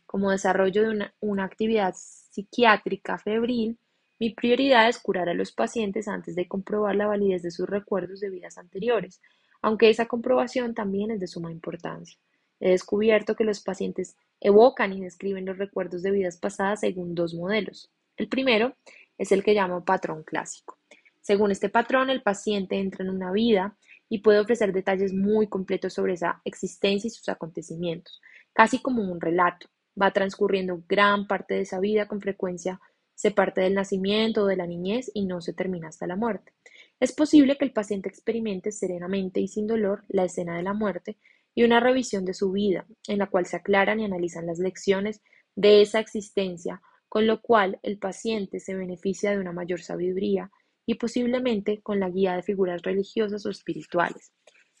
Como 0.04 0.30
desarrollo 0.30 0.82
de 0.82 0.90
una, 0.90 1.14
una 1.20 1.44
actividad 1.44 1.94
psiquiátrica 1.96 3.16
febril, 3.16 3.78
mi 4.18 4.30
prioridad 4.30 4.88
es 4.88 4.98
curar 4.98 5.28
a 5.28 5.34
los 5.34 5.52
pacientes 5.52 6.08
antes 6.08 6.34
de 6.34 6.48
comprobar 6.48 6.96
la 6.96 7.06
validez 7.06 7.42
de 7.42 7.50
sus 7.50 7.68
recuerdos 7.68 8.20
de 8.20 8.30
vidas 8.30 8.58
anteriores, 8.58 9.20
aunque 9.62 9.90
esa 9.90 10.06
comprobación 10.06 10.74
también 10.74 11.10
es 11.10 11.20
de 11.20 11.26
suma 11.26 11.52
importancia. 11.52 12.18
He 12.60 12.70
descubierto 12.70 13.36
que 13.36 13.44
los 13.44 13.60
pacientes 13.60 14.16
evocan 14.40 14.92
y 14.92 15.00
describen 15.00 15.44
los 15.44 15.58
recuerdos 15.58 16.02
de 16.02 16.10
vidas 16.10 16.36
pasadas 16.36 16.80
según 16.80 17.14
dos 17.14 17.34
modelos. 17.34 17.90
El 18.16 18.28
primero 18.28 18.74
es 19.16 19.30
el 19.30 19.44
que 19.44 19.54
llamo 19.54 19.84
patrón 19.84 20.24
clásico. 20.24 20.78
Según 21.20 21.50
este 21.50 21.68
patrón, 21.68 22.10
el 22.10 22.22
paciente 22.22 22.76
entra 22.76 23.04
en 23.04 23.10
una 23.10 23.30
vida 23.30 23.76
y 24.08 24.18
puede 24.18 24.40
ofrecer 24.40 24.72
detalles 24.72 25.12
muy 25.12 25.46
completos 25.46 25.92
sobre 25.92 26.14
esa 26.14 26.40
existencia 26.44 27.06
y 27.06 27.10
sus 27.10 27.28
acontecimientos, 27.28 28.20
casi 28.52 28.80
como 28.80 29.02
un 29.02 29.20
relato. 29.20 29.68
Va 30.00 30.10
transcurriendo 30.12 30.82
gran 30.88 31.26
parte 31.26 31.54
de 31.54 31.60
esa 31.62 31.80
vida 31.80 32.06
con 32.06 32.20
frecuencia 32.20 32.80
se 33.18 33.32
parte 33.32 33.62
del 33.62 33.74
nacimiento 33.74 34.44
o 34.44 34.46
de 34.46 34.54
la 34.54 34.68
niñez 34.68 35.10
y 35.12 35.26
no 35.26 35.40
se 35.40 35.52
termina 35.52 35.88
hasta 35.88 36.06
la 36.06 36.14
muerte. 36.14 36.52
Es 37.00 37.12
posible 37.12 37.58
que 37.58 37.64
el 37.64 37.72
paciente 37.72 38.08
experimente 38.08 38.70
serenamente 38.70 39.40
y 39.40 39.48
sin 39.48 39.66
dolor 39.66 40.04
la 40.06 40.22
escena 40.22 40.56
de 40.56 40.62
la 40.62 40.72
muerte 40.72 41.16
y 41.52 41.64
una 41.64 41.80
revisión 41.80 42.24
de 42.24 42.32
su 42.32 42.52
vida, 42.52 42.86
en 43.08 43.18
la 43.18 43.26
cual 43.26 43.46
se 43.46 43.56
aclaran 43.56 43.98
y 43.98 44.04
analizan 44.04 44.46
las 44.46 44.60
lecciones 44.60 45.20
de 45.56 45.82
esa 45.82 45.98
existencia, 45.98 46.80
con 47.08 47.26
lo 47.26 47.42
cual 47.42 47.80
el 47.82 47.98
paciente 47.98 48.60
se 48.60 48.76
beneficia 48.76 49.32
de 49.32 49.40
una 49.40 49.50
mayor 49.50 49.80
sabiduría 49.80 50.52
y 50.86 50.94
posiblemente 50.94 51.80
con 51.82 51.98
la 51.98 52.10
guía 52.10 52.36
de 52.36 52.44
figuras 52.44 52.82
religiosas 52.82 53.44
o 53.46 53.50
espirituales. 53.50 54.32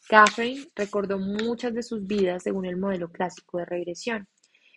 Catherine 0.08 0.64
recordó 0.76 1.18
muchas 1.18 1.74
de 1.74 1.82
sus 1.82 2.06
vidas 2.06 2.44
según 2.44 2.66
el 2.66 2.76
modelo 2.76 3.10
clásico 3.10 3.58
de 3.58 3.64
regresión. 3.64 4.28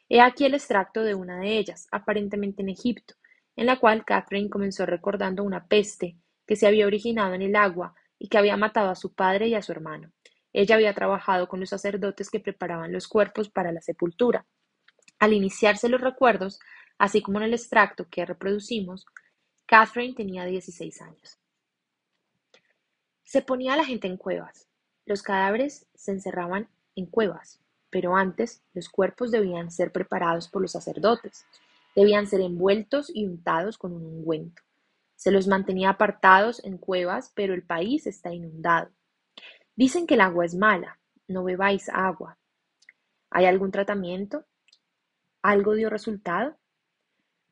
He 0.09 0.19
aquí 0.19 0.45
el 0.45 0.55
extracto 0.55 1.03
de 1.03 1.13
una 1.13 1.39
de 1.39 1.59
ellas, 1.59 1.87
aparentemente 1.91 2.63
en 2.63 2.69
Egipto, 2.69 3.13
en 3.55 3.65
la 3.65 3.79
cual 3.79 4.05
Catherine 4.05 4.49
comenzó 4.49 4.85
recordando 4.85 5.43
una 5.43 5.67
peste 5.67 6.17
que 6.45 6.55
se 6.55 6.67
había 6.67 6.87
originado 6.87 7.33
en 7.33 7.41
el 7.41 7.55
agua 7.55 7.95
y 8.17 8.27
que 8.27 8.37
había 8.37 8.57
matado 8.57 8.89
a 8.89 8.95
su 8.95 9.13
padre 9.13 9.47
y 9.47 9.55
a 9.55 9.61
su 9.61 9.71
hermano. 9.71 10.11
Ella 10.53 10.75
había 10.75 10.93
trabajado 10.93 11.47
con 11.47 11.59
los 11.59 11.69
sacerdotes 11.69 12.29
que 12.29 12.39
preparaban 12.39 12.91
los 12.91 13.07
cuerpos 13.07 13.49
para 13.49 13.71
la 13.71 13.81
sepultura. 13.81 14.45
Al 15.19 15.33
iniciarse 15.33 15.87
los 15.87 16.01
recuerdos, 16.01 16.59
así 16.97 17.21
como 17.21 17.39
en 17.39 17.45
el 17.45 17.53
extracto 17.53 18.07
que 18.09 18.25
reproducimos, 18.25 19.05
Catherine 19.65 20.13
tenía 20.13 20.45
16 20.45 21.01
años. 21.01 21.37
Se 23.23 23.41
ponía 23.41 23.77
la 23.77 23.85
gente 23.85 24.07
en 24.07 24.17
cuevas. 24.17 24.67
Los 25.05 25.23
cadáveres 25.23 25.87
se 25.95 26.11
encerraban 26.11 26.67
en 26.95 27.05
cuevas, 27.05 27.61
pero 27.89 28.15
antes 28.15 28.61
los 28.73 28.89
cuerpos 28.89 29.31
debían 29.31 29.71
ser 29.71 29.91
preparados 29.91 30.49
por 30.49 30.61
los 30.61 30.73
sacerdotes. 30.73 31.45
Debían 31.95 32.27
ser 32.27 32.41
envueltos 32.41 33.11
y 33.13 33.25
untados 33.25 33.77
con 33.77 33.93
un 33.93 34.05
ungüento. 34.05 34.61
Se 35.15 35.31
los 35.31 35.47
mantenía 35.47 35.89
apartados 35.91 36.63
en 36.63 36.77
cuevas, 36.77 37.31
pero 37.35 37.53
el 37.53 37.63
país 37.63 38.07
está 38.07 38.33
inundado. 38.33 38.89
Dicen 39.75 40.07
que 40.07 40.15
el 40.15 40.21
agua 40.21 40.45
es 40.45 40.55
mala. 40.55 40.99
No 41.27 41.43
bebáis 41.43 41.89
agua. 41.89 42.37
¿Hay 43.29 43.45
algún 43.45 43.71
tratamiento? 43.71 44.45
¿Algo 45.41 45.73
dio 45.73 45.89
resultado? 45.89 46.57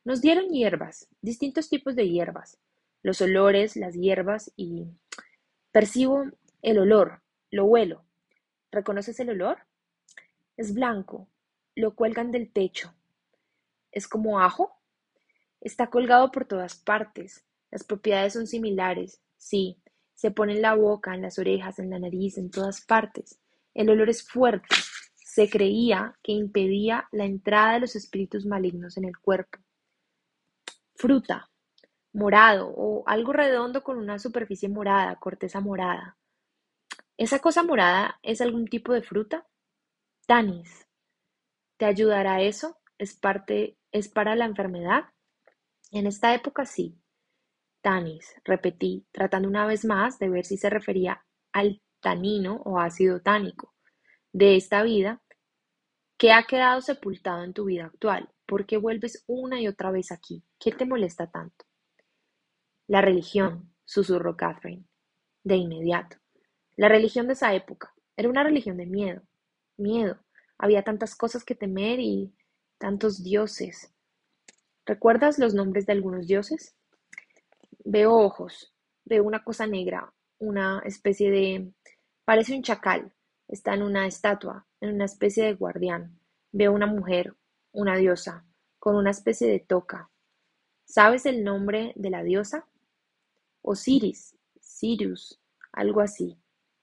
Nos 0.03 0.21
dieron 0.21 0.49
hierbas, 0.49 1.07
distintos 1.21 1.69
tipos 1.69 1.95
de 1.95 2.09
hierbas, 2.09 2.57
los 3.03 3.21
olores, 3.21 3.75
las 3.75 3.95
hierbas 3.95 4.51
y 4.55 4.87
percibo 5.71 6.25
el 6.61 6.79
olor, 6.79 7.21
lo 7.51 7.65
huelo. 7.65 8.03
¿Reconoces 8.71 9.19
el 9.19 9.29
olor? 9.29 9.59
Es 10.57 10.73
blanco, 10.73 11.27
lo 11.75 11.95
cuelgan 11.95 12.31
del 12.31 12.51
techo, 12.51 12.93
¿Es 13.91 14.07
como 14.07 14.39
ajo? 14.39 14.71
Está 15.61 15.89
colgado 15.89 16.31
por 16.31 16.45
todas 16.45 16.75
partes. 16.75 17.45
Las 17.71 17.83
propiedades 17.83 18.33
son 18.33 18.47
similares. 18.47 19.21
Sí, 19.37 19.81
se 20.13 20.31
pone 20.31 20.53
en 20.53 20.61
la 20.61 20.75
boca, 20.75 21.13
en 21.13 21.21
las 21.21 21.39
orejas, 21.39 21.79
en 21.79 21.89
la 21.89 21.99
nariz, 21.99 22.37
en 22.37 22.51
todas 22.51 22.81
partes. 22.81 23.39
El 23.73 23.89
olor 23.89 24.09
es 24.09 24.27
fuerte. 24.27 24.75
Se 25.15 25.49
creía 25.49 26.17
que 26.23 26.31
impedía 26.31 27.07
la 27.11 27.25
entrada 27.25 27.73
de 27.73 27.81
los 27.81 27.95
espíritus 27.95 28.45
malignos 28.45 28.97
en 28.97 29.05
el 29.05 29.17
cuerpo. 29.17 29.59
Fruta, 30.95 31.49
morado 32.13 32.67
o 32.75 33.03
algo 33.07 33.31
redondo 33.31 33.83
con 33.83 33.97
una 33.97 34.19
superficie 34.19 34.67
morada, 34.67 35.15
corteza 35.17 35.61
morada. 35.61 36.17
¿Esa 37.15 37.39
cosa 37.39 37.63
morada 37.63 38.19
es 38.23 38.41
algún 38.41 38.65
tipo 38.65 38.91
de 38.93 39.01
fruta? 39.01 39.47
Tanis. 40.25 40.87
¿Te 41.77 41.85
ayudará 41.85 42.41
eso? 42.41 42.78
¿Es 42.99 43.15
parte 43.15 43.79
¿Es 43.91 44.07
para 44.07 44.35
la 44.35 44.45
enfermedad? 44.45 45.05
En 45.91 46.05
esta 46.05 46.35
época 46.35 46.65
sí. 46.65 47.01
Tanis, 47.81 48.35
repetí, 48.43 49.07
tratando 49.11 49.47
una 49.47 49.65
vez 49.65 49.83
más 49.85 50.19
de 50.19 50.29
ver 50.29 50.45
si 50.45 50.57
se 50.57 50.69
refería 50.69 51.25
al 51.51 51.81
tanino 52.01 52.61
o 52.65 52.77
ácido 52.79 53.21
tánico 53.21 53.73
de 54.31 54.57
esta 54.57 54.83
vida 54.83 55.23
que 56.17 56.33
ha 56.33 56.43
quedado 56.43 56.81
sepultado 56.81 57.43
en 57.43 57.53
tu 57.53 57.65
vida 57.65 57.85
actual. 57.85 58.29
¿Por 58.45 58.65
qué 58.65 58.77
vuelves 58.77 59.23
una 59.27 59.59
y 59.59 59.67
otra 59.67 59.91
vez 59.91 60.11
aquí? 60.11 60.43
¿Qué 60.59 60.71
te 60.71 60.85
molesta 60.85 61.31
tanto? 61.31 61.65
La 62.85 63.01
religión, 63.01 63.73
susurró 63.85 64.35
Catherine, 64.35 64.85
de 65.43 65.55
inmediato. 65.55 66.17
La 66.75 66.89
religión 66.89 67.27
de 67.27 67.33
esa 67.33 67.53
época 67.53 67.93
era 68.17 68.29
una 68.29 68.43
religión 68.43 68.77
de 68.77 68.85
miedo. 68.85 69.21
Miedo. 69.77 70.19
Había 70.57 70.83
tantas 70.83 71.15
cosas 71.15 71.45
que 71.45 71.55
temer 71.55 71.99
y 72.01 72.35
Tantos 72.79 73.23
dioses. 73.23 73.93
¿Recuerdas 74.87 75.37
los 75.37 75.53
nombres 75.53 75.85
de 75.85 75.93
algunos 75.93 76.25
dioses? 76.25 76.75
Veo 77.85 78.13
ojos, 78.13 78.73
veo 79.05 79.23
una 79.23 79.43
cosa 79.43 79.67
negra, 79.67 80.11
una 80.39 80.81
especie 80.85 81.29
de 81.29 81.71
Parece 82.29 82.55
un 82.55 82.61
chacal. 82.61 83.11
Está 83.47 83.73
en 83.73 83.81
una 83.81 84.05
estatua, 84.05 84.67
en 84.81 84.93
una 84.93 85.05
especie 85.05 85.43
de 85.45 85.55
guardián. 85.55 86.19
Veo 86.51 86.71
una 86.71 86.85
mujer, 86.85 87.35
una 87.71 87.97
diosa, 87.97 88.45
con 88.77 88.95
una 88.95 89.09
especie 89.09 89.47
de 89.47 89.59
toca. 89.59 90.11
¿Sabes 90.85 91.25
el 91.25 91.43
nombre 91.43 91.91
de 91.95 92.11
la 92.11 92.21
diosa? 92.21 92.67
Osiris, 93.63 94.37
Sirius, 94.61 95.41
algo 95.71 96.01
así. 96.01 96.37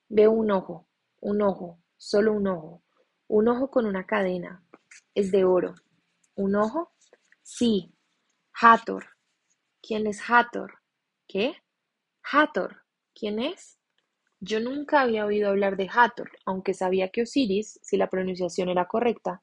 Veo 0.08 0.32
un 0.32 0.50
ojo, 0.50 0.88
un 1.20 1.40
ojo, 1.42 1.78
solo 1.96 2.32
un 2.32 2.48
ojo. 2.48 2.82
Un 3.28 3.46
ojo 3.46 3.70
con 3.70 3.86
una 3.86 4.04
cadena. 4.04 4.64
Es 5.14 5.30
de 5.30 5.44
oro. 5.44 5.76
¿Un 6.36 6.54
ojo? 6.54 6.92
Sí. 7.42 7.94
Hathor. 8.60 9.06
¿Quién 9.80 10.06
es 10.06 10.20
Hathor? 10.28 10.82
¿Qué? 11.26 11.54
Hathor. 12.30 12.82
¿Quién 13.14 13.38
es? 13.38 13.78
Yo 14.38 14.60
nunca 14.60 15.00
había 15.00 15.24
oído 15.24 15.48
hablar 15.48 15.78
de 15.78 15.88
Hathor, 15.90 16.30
aunque 16.44 16.74
sabía 16.74 17.08
que 17.08 17.22
Osiris, 17.22 17.80
si 17.82 17.96
la 17.96 18.10
pronunciación 18.10 18.68
era 18.68 18.86
correcta, 18.86 19.42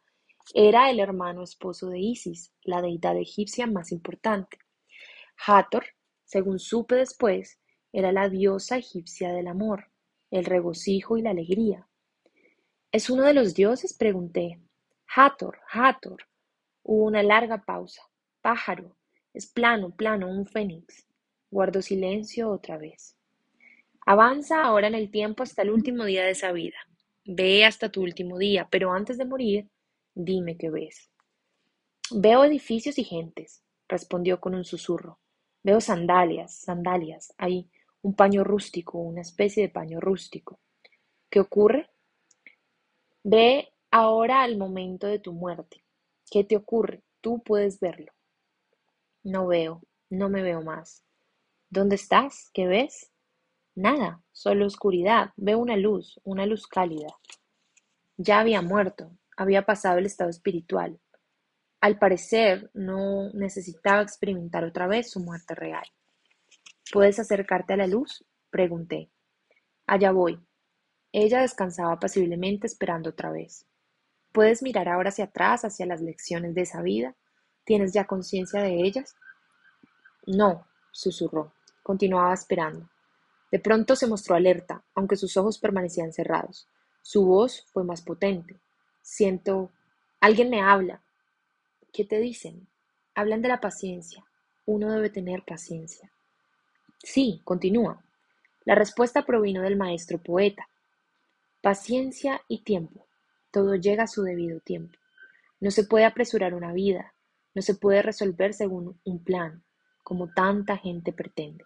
era 0.54 0.92
el 0.92 1.00
hermano 1.00 1.42
esposo 1.42 1.90
de 1.90 2.00
Isis, 2.00 2.54
la 2.62 2.80
deidad 2.80 3.18
egipcia 3.18 3.66
más 3.66 3.92
importante. 3.92 4.60
Hathor, 5.48 5.86
según 6.26 6.60
supe 6.60 6.94
después, 6.94 7.60
era 7.92 8.12
la 8.12 8.30
diosa 8.30 8.78
egipcia 8.78 9.34
del 9.34 9.48
amor, 9.48 9.90
el 10.30 10.46
regocijo 10.46 11.18
y 11.18 11.24
la 11.24 11.32
alegría. 11.32 11.88
¿Es 12.92 13.10
uno 13.10 13.24
de 13.24 13.34
los 13.34 13.56
dioses? 13.56 13.96
pregunté. 13.96 14.60
Hathor, 15.08 15.60
Hathor. 15.72 16.28
Hubo 16.84 17.06
una 17.06 17.24
larga 17.24 17.64
pausa. 17.64 18.02
Pájaro. 18.42 18.96
Es 19.34 19.48
plano, 19.48 19.96
plano, 19.96 20.30
un 20.30 20.46
fénix. 20.46 21.08
Guardo 21.50 21.82
silencio 21.82 22.50
otra 22.50 22.78
vez. 22.78 23.16
Avanza 24.06 24.64
ahora 24.64 24.88
en 24.88 24.96
el 24.96 25.10
tiempo 25.10 25.44
hasta 25.44 25.62
el 25.62 25.70
último 25.70 26.04
día 26.06 26.24
de 26.24 26.32
esa 26.32 26.52
vida. 26.52 26.78
Ve 27.26 27.64
hasta 27.64 27.90
tu 27.90 28.02
último 28.02 28.38
día, 28.38 28.68
pero 28.70 28.92
antes 28.92 29.18
de 29.18 29.26
morir, 29.26 29.70
dime 30.14 30.58
qué 30.58 30.70
ves. 30.70 31.10
Veo 32.12 32.44
edificios 32.44 32.98
y 32.98 33.06
gentes, 33.06 33.64
respondió 33.88 34.42
con 34.42 34.56
un 34.56 34.66
susurro. 34.66 35.20
Veo 35.64 35.80
sandalias, 35.80 36.54
sandalias, 36.60 37.34
hay 37.38 37.70
un 38.02 38.14
paño 38.14 38.44
rústico, 38.44 39.00
una 39.00 39.22
especie 39.22 39.64
de 39.64 39.70
paño 39.70 40.02
rústico. 40.02 40.60
¿Qué 41.30 41.40
ocurre? 41.40 41.90
Ve 43.24 43.70
ahora 43.90 44.42
al 44.44 44.58
momento 44.58 45.08
de 45.08 45.20
tu 45.20 45.32
muerte. 45.32 45.83
¿Qué 46.34 46.44
te 46.44 46.56
ocurre? 46.56 47.04
Tú 47.22 47.44
puedes 47.44 47.80
verlo. 47.80 48.12
No 49.22 49.46
veo, 49.46 49.84
no 50.10 50.30
me 50.30 50.42
veo 50.42 50.64
más. 50.64 51.04
¿Dónde 51.70 51.94
estás? 51.94 52.50
¿Qué 52.56 52.66
ves? 52.66 53.12
Nada, 53.76 54.24
solo 54.32 54.66
oscuridad. 54.66 55.30
Veo 55.36 55.60
una 55.60 55.78
luz, 55.78 56.20
una 56.24 56.48
luz 56.48 56.66
cálida. 56.66 57.16
Ya 58.18 58.40
había 58.40 58.64
muerto, 58.64 59.16
había 59.38 59.68
pasado 59.68 60.00
el 60.00 60.08
estado 60.08 60.32
espiritual. 60.32 61.00
Al 61.82 62.00
parecer, 62.00 62.72
no 62.74 63.32
necesitaba 63.34 64.02
experimentar 64.02 64.64
otra 64.64 64.88
vez 64.88 65.12
su 65.12 65.20
muerte 65.20 65.54
real. 65.54 65.86
¿Puedes 66.92 67.20
acercarte 67.20 67.74
a 67.74 67.78
la 67.78 67.86
luz? 67.86 68.26
Pregunté. 68.50 69.12
Allá 69.86 70.12
voy. 70.12 70.40
Ella 71.12 71.42
descansaba 71.42 72.00
pasiblemente 72.00 72.66
esperando 72.66 73.12
otra 73.12 73.32
vez. 73.32 73.68
¿Puedes 74.34 74.64
mirar 74.64 74.90
ahora 74.90 75.10
hacia 75.10 75.26
atrás, 75.26 75.64
hacia 75.64 75.86
las 75.86 76.02
lecciones 76.02 76.56
de 76.56 76.64
esa 76.64 76.82
vida? 76.82 77.16
¿Tienes 77.66 77.94
ya 77.94 78.06
conciencia 78.06 78.62
de 78.62 78.82
ellas? 78.82 79.16
No, 80.26 80.66
susurró. 80.92 81.54
Continuaba 81.84 82.34
esperando. 82.34 82.90
De 83.52 83.60
pronto 83.60 83.96
se 83.96 84.08
mostró 84.08 84.36
alerta, 84.36 84.84
aunque 84.96 85.18
sus 85.18 85.38
ojos 85.38 85.60
permanecían 85.60 86.12
cerrados. 86.12 86.68
Su 87.04 87.26
voz 87.26 87.68
fue 87.72 87.84
más 87.84 88.02
potente. 88.02 88.60
Siento... 89.04 89.72
Alguien 90.20 90.50
me 90.50 90.62
habla. 90.62 91.04
¿Qué 91.92 92.04
te 92.04 92.20
dicen? 92.20 92.68
Hablan 93.14 93.44
de 93.44 93.50
la 93.50 93.62
paciencia. 93.62 94.26
Uno 94.66 94.92
debe 94.92 95.12
tener 95.12 95.44
paciencia. 95.44 96.12
Sí, 96.98 97.42
continúa. 97.44 98.02
La 98.66 98.74
respuesta 98.74 99.26
provino 99.26 99.62
del 99.62 99.76
maestro 99.76 100.18
poeta. 100.18 100.68
Paciencia 101.62 102.42
y 102.48 102.64
tiempo. 102.64 103.06
Todo 103.54 103.76
llega 103.76 104.06
a 104.06 104.08
su 104.08 104.24
debido 104.24 104.60
tiempo. 104.62 104.98
No 105.60 105.70
se 105.70 105.84
puede 105.84 106.06
apresurar 106.06 106.56
una 106.56 106.74
vida, 106.74 107.14
no 107.54 107.62
se 107.62 107.76
puede 107.76 108.02
resolver 108.02 108.56
según 108.56 109.00
un 109.06 109.24
plan, 109.24 109.64
como 110.02 110.34
tanta 110.34 110.76
gente 110.78 111.14
pretende. 111.14 111.64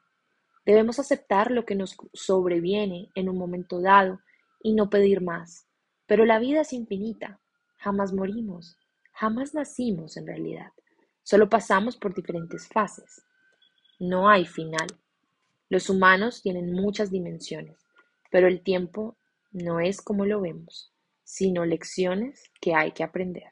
Debemos 0.66 1.00
aceptar 1.00 1.50
lo 1.50 1.66
que 1.66 1.76
nos 1.76 1.96
sobreviene 2.12 3.10
en 3.16 3.30
un 3.30 3.38
momento 3.38 3.80
dado 3.80 4.20
y 4.62 4.74
no 4.74 4.90
pedir 4.90 5.22
más. 5.22 5.66
Pero 6.08 6.26
la 6.26 6.40
vida 6.40 6.60
es 6.60 6.74
infinita. 6.74 7.40
Jamás 7.78 8.12
morimos, 8.12 8.78
jamás 9.14 9.54
nacimos 9.54 10.18
en 10.18 10.28
realidad. 10.28 10.74
Solo 11.24 11.48
pasamos 11.48 11.96
por 11.96 12.14
diferentes 12.14 12.68
fases. 12.68 13.24
No 13.98 14.28
hay 14.28 14.46
final. 14.46 14.88
Los 15.70 15.90
humanos 15.90 16.42
tienen 16.42 16.74
muchas 16.74 17.12
dimensiones, 17.12 17.78
pero 18.30 18.48
el 18.50 18.62
tiempo 18.62 19.16
no 19.52 19.80
es 19.80 20.02
como 20.02 20.26
lo 20.26 20.42
vemos, 20.42 20.94
sino 21.28 21.66
lecciones 21.66 22.50
que 22.62 22.74
hay 22.74 22.94
que 22.94 23.04
aprender. 23.04 23.52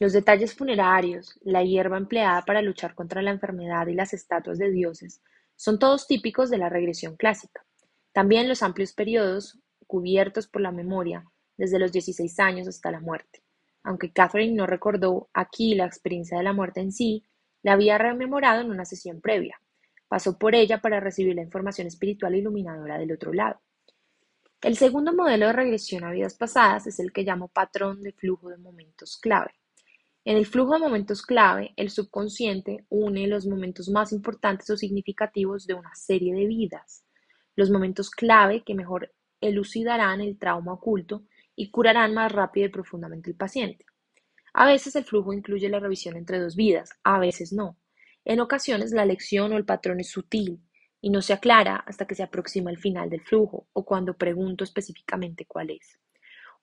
Los 0.00 0.12
detalles 0.12 0.56
funerarios, 0.56 1.38
la 1.42 1.62
hierba 1.62 1.98
empleada 1.98 2.42
para 2.42 2.62
luchar 2.62 2.96
contra 2.96 3.22
la 3.22 3.30
enfermedad 3.30 3.86
y 3.86 3.94
las 3.94 4.12
estatuas 4.12 4.58
de 4.58 4.72
dioses 4.72 5.22
son 5.54 5.78
todos 5.78 6.08
típicos 6.08 6.50
de 6.50 6.58
la 6.58 6.68
regresión 6.68 7.14
clásica. 7.14 7.64
También 8.12 8.48
los 8.48 8.64
amplios 8.64 8.92
periodos 8.92 9.60
cubiertos 9.86 10.48
por 10.48 10.62
la 10.62 10.72
memoria 10.72 11.24
desde 11.56 11.78
los 11.78 11.92
16 11.92 12.40
años 12.40 12.66
hasta 12.66 12.90
la 12.90 12.98
muerte. 12.98 13.44
Aunque 13.84 14.12
Catherine 14.12 14.56
no 14.56 14.66
recordó 14.66 15.28
aquí 15.32 15.76
la 15.76 15.86
experiencia 15.86 16.36
de 16.38 16.42
la 16.42 16.52
muerte 16.52 16.80
en 16.80 16.90
sí, 16.90 17.24
la 17.62 17.74
había 17.74 17.98
rememorado 17.98 18.60
en 18.60 18.70
una 18.70 18.84
sesión 18.84 19.20
previa, 19.20 19.60
Pasó 20.08 20.36
por 20.36 20.56
ella 20.56 20.82
para 20.82 20.98
recibir 20.98 21.36
la 21.36 21.42
información 21.42 21.86
espiritual 21.86 22.34
iluminadora 22.34 22.98
del 22.98 23.12
otro 23.12 23.32
lado. 23.32 23.60
El 24.62 24.76
segundo 24.76 25.12
modelo 25.12 25.48
de 25.48 25.52
regresión 25.54 26.04
a 26.04 26.12
vidas 26.12 26.34
pasadas 26.34 26.86
es 26.86 27.00
el 27.00 27.12
que 27.12 27.24
llamo 27.24 27.48
patrón 27.48 28.00
de 28.00 28.12
flujo 28.12 28.48
de 28.48 28.58
momentos 28.58 29.18
clave. 29.20 29.50
En 30.24 30.36
el 30.36 30.46
flujo 30.46 30.74
de 30.74 30.78
momentos 30.78 31.22
clave, 31.22 31.74
el 31.74 31.90
subconsciente 31.90 32.86
une 32.88 33.26
los 33.26 33.44
momentos 33.44 33.88
más 33.88 34.12
importantes 34.12 34.70
o 34.70 34.76
significativos 34.76 35.66
de 35.66 35.74
una 35.74 35.92
serie 35.96 36.32
de 36.32 36.46
vidas, 36.46 37.04
los 37.56 37.70
momentos 37.70 38.08
clave 38.08 38.62
que 38.62 38.76
mejor 38.76 39.12
elucidarán 39.40 40.20
el 40.20 40.38
trauma 40.38 40.74
oculto 40.74 41.24
y 41.56 41.72
curarán 41.72 42.14
más 42.14 42.30
rápido 42.30 42.68
y 42.68 42.70
profundamente 42.70 43.30
el 43.30 43.36
paciente. 43.36 43.84
A 44.54 44.64
veces 44.64 44.94
el 44.94 45.04
flujo 45.04 45.32
incluye 45.32 45.68
la 45.68 45.80
revisión 45.80 46.16
entre 46.16 46.38
dos 46.38 46.54
vidas, 46.54 46.90
a 47.02 47.18
veces 47.18 47.52
no. 47.52 47.78
En 48.24 48.38
ocasiones 48.38 48.92
la 48.92 49.06
lección 49.06 49.52
o 49.52 49.56
el 49.56 49.64
patrón 49.64 49.98
es 49.98 50.10
sutil 50.10 50.60
y 51.02 51.10
no 51.10 51.20
se 51.20 51.34
aclara 51.34 51.76
hasta 51.86 52.06
que 52.06 52.14
se 52.14 52.22
aproxima 52.22 52.70
el 52.70 52.78
final 52.78 53.10
del 53.10 53.20
flujo 53.20 53.66
o 53.72 53.84
cuando 53.84 54.16
pregunto 54.16 54.64
específicamente 54.64 55.44
cuál 55.44 55.70
es. 55.70 55.98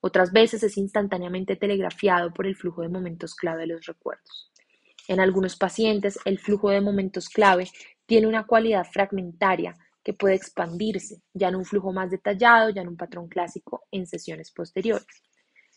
Otras 0.00 0.32
veces 0.32 0.62
es 0.62 0.78
instantáneamente 0.78 1.56
telegrafiado 1.56 2.32
por 2.32 2.46
el 2.46 2.56
flujo 2.56 2.80
de 2.80 2.88
momentos 2.88 3.34
clave 3.34 3.60
de 3.60 3.66
los 3.68 3.84
recuerdos. 3.84 4.50
En 5.06 5.20
algunos 5.20 5.56
pacientes, 5.56 6.18
el 6.24 6.38
flujo 6.38 6.70
de 6.70 6.80
momentos 6.80 7.28
clave 7.28 7.68
tiene 8.06 8.26
una 8.26 8.46
cualidad 8.46 8.86
fragmentaria 8.90 9.76
que 10.02 10.14
puede 10.14 10.36
expandirse, 10.36 11.22
ya 11.34 11.48
en 11.48 11.56
un 11.56 11.66
flujo 11.66 11.92
más 11.92 12.10
detallado, 12.10 12.70
ya 12.70 12.80
en 12.80 12.88
un 12.88 12.96
patrón 12.96 13.28
clásico 13.28 13.82
en 13.90 14.06
sesiones 14.06 14.50
posteriores. 14.50 15.06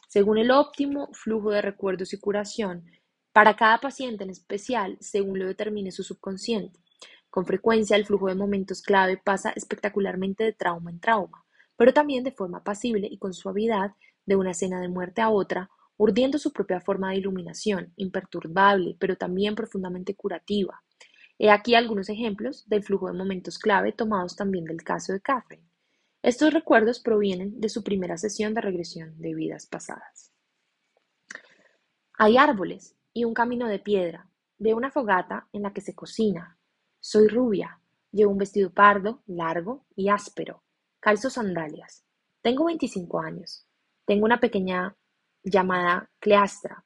Según 0.08 0.38
el 0.38 0.52
óptimo 0.52 1.10
flujo 1.12 1.52
de 1.52 1.62
recuerdos 1.62 2.14
y 2.14 2.20
curación, 2.20 2.86
para 3.34 3.56
cada 3.56 3.80
paciente 3.80 4.24
en 4.24 4.30
especial, 4.30 4.96
según 5.02 5.40
lo 5.40 5.48
determine 5.48 5.92
su 5.92 6.04
subconsciente. 6.04 6.83
Con 7.34 7.48
frecuencia, 7.48 7.98
el 7.98 8.06
flujo 8.06 8.28
de 8.28 8.36
momentos 8.36 8.84
clave 8.84 9.18
pasa 9.18 9.50
espectacularmente 9.56 10.44
de 10.44 10.54
trauma 10.54 10.92
en 10.92 11.00
trauma, 11.00 11.44
pero 11.76 11.92
también 11.92 12.24
de 12.24 12.32
forma 12.32 12.64
pasible 12.64 13.08
y 13.10 13.18
con 13.18 13.34
suavidad 13.34 13.94
de 14.24 14.36
una 14.36 14.52
escena 14.52 14.80
de 14.80 14.88
muerte 14.88 15.20
a 15.20 15.32
otra, 15.32 15.72
urdiendo 15.98 16.38
su 16.38 16.54
propia 16.54 16.80
forma 16.80 17.10
de 17.10 17.18
iluminación, 17.18 17.92
imperturbable, 17.96 18.98
pero 19.00 19.18
también 19.18 19.56
profundamente 19.56 20.14
curativa. 20.14 20.84
He 21.40 21.50
aquí 21.50 21.74
algunos 21.74 22.08
ejemplos 22.08 22.70
del 22.70 22.84
flujo 22.84 23.08
de 23.08 23.18
momentos 23.18 23.58
clave 23.58 23.94
tomados 23.94 24.36
también 24.36 24.66
del 24.66 24.84
caso 24.84 25.12
de 25.12 25.20
Catherine. 25.20 25.68
Estos 26.22 26.54
recuerdos 26.54 27.00
provienen 27.00 27.60
de 27.60 27.70
su 27.70 27.84
primera 27.84 28.16
sesión 28.16 28.54
de 28.54 28.62
regresión 28.62 29.20
de 29.20 29.34
vidas 29.34 29.66
pasadas. 29.66 30.32
Hay 32.16 32.38
árboles, 32.38 32.96
y 33.12 33.24
un 33.24 33.34
camino 33.34 33.68
de 33.68 33.80
piedra. 33.80 34.30
Veo 34.60 34.78
una 34.78 34.92
fogata 34.92 35.48
en 35.52 35.64
la 35.64 35.74
que 35.74 35.82
se 35.82 35.96
cocina. 35.96 36.60
Soy 37.06 37.28
rubia. 37.28 37.82
Llevo 38.14 38.32
un 38.32 38.38
vestido 38.38 38.72
pardo, 38.72 39.24
largo 39.28 39.86
y 39.94 40.08
áspero. 40.08 40.64
Calzo 41.02 41.30
sandalias. 41.30 42.06
Tengo 42.42 42.64
25 42.64 43.20
años. 43.20 43.68
Tengo 44.06 44.24
una 44.24 44.40
pequeña 44.40 44.96
llamada 45.44 46.10
Cleastra. 46.20 46.86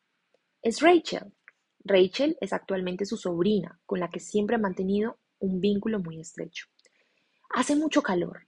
Es 0.63 0.81
Rachel. 0.81 1.35
Rachel 1.83 2.35
es 2.41 2.51
actualmente 2.51 3.05
su 3.05 3.15
sobrina, 3.15 3.79
con 3.85 3.99
la 3.99 4.09
que 4.09 4.19
siempre 4.19 4.55
ha 4.55 4.59
mantenido 4.59 5.19
un 5.37 5.61
vínculo 5.61 5.99
muy 5.99 6.19
estrecho. 6.19 6.65
Hace 7.51 7.75
mucho 7.75 8.01
calor. 8.01 8.47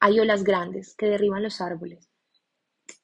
Hay 0.00 0.18
olas 0.20 0.42
grandes 0.42 0.96
que 0.96 1.04
derriban 1.04 1.42
los 1.42 1.60
árboles. 1.60 2.08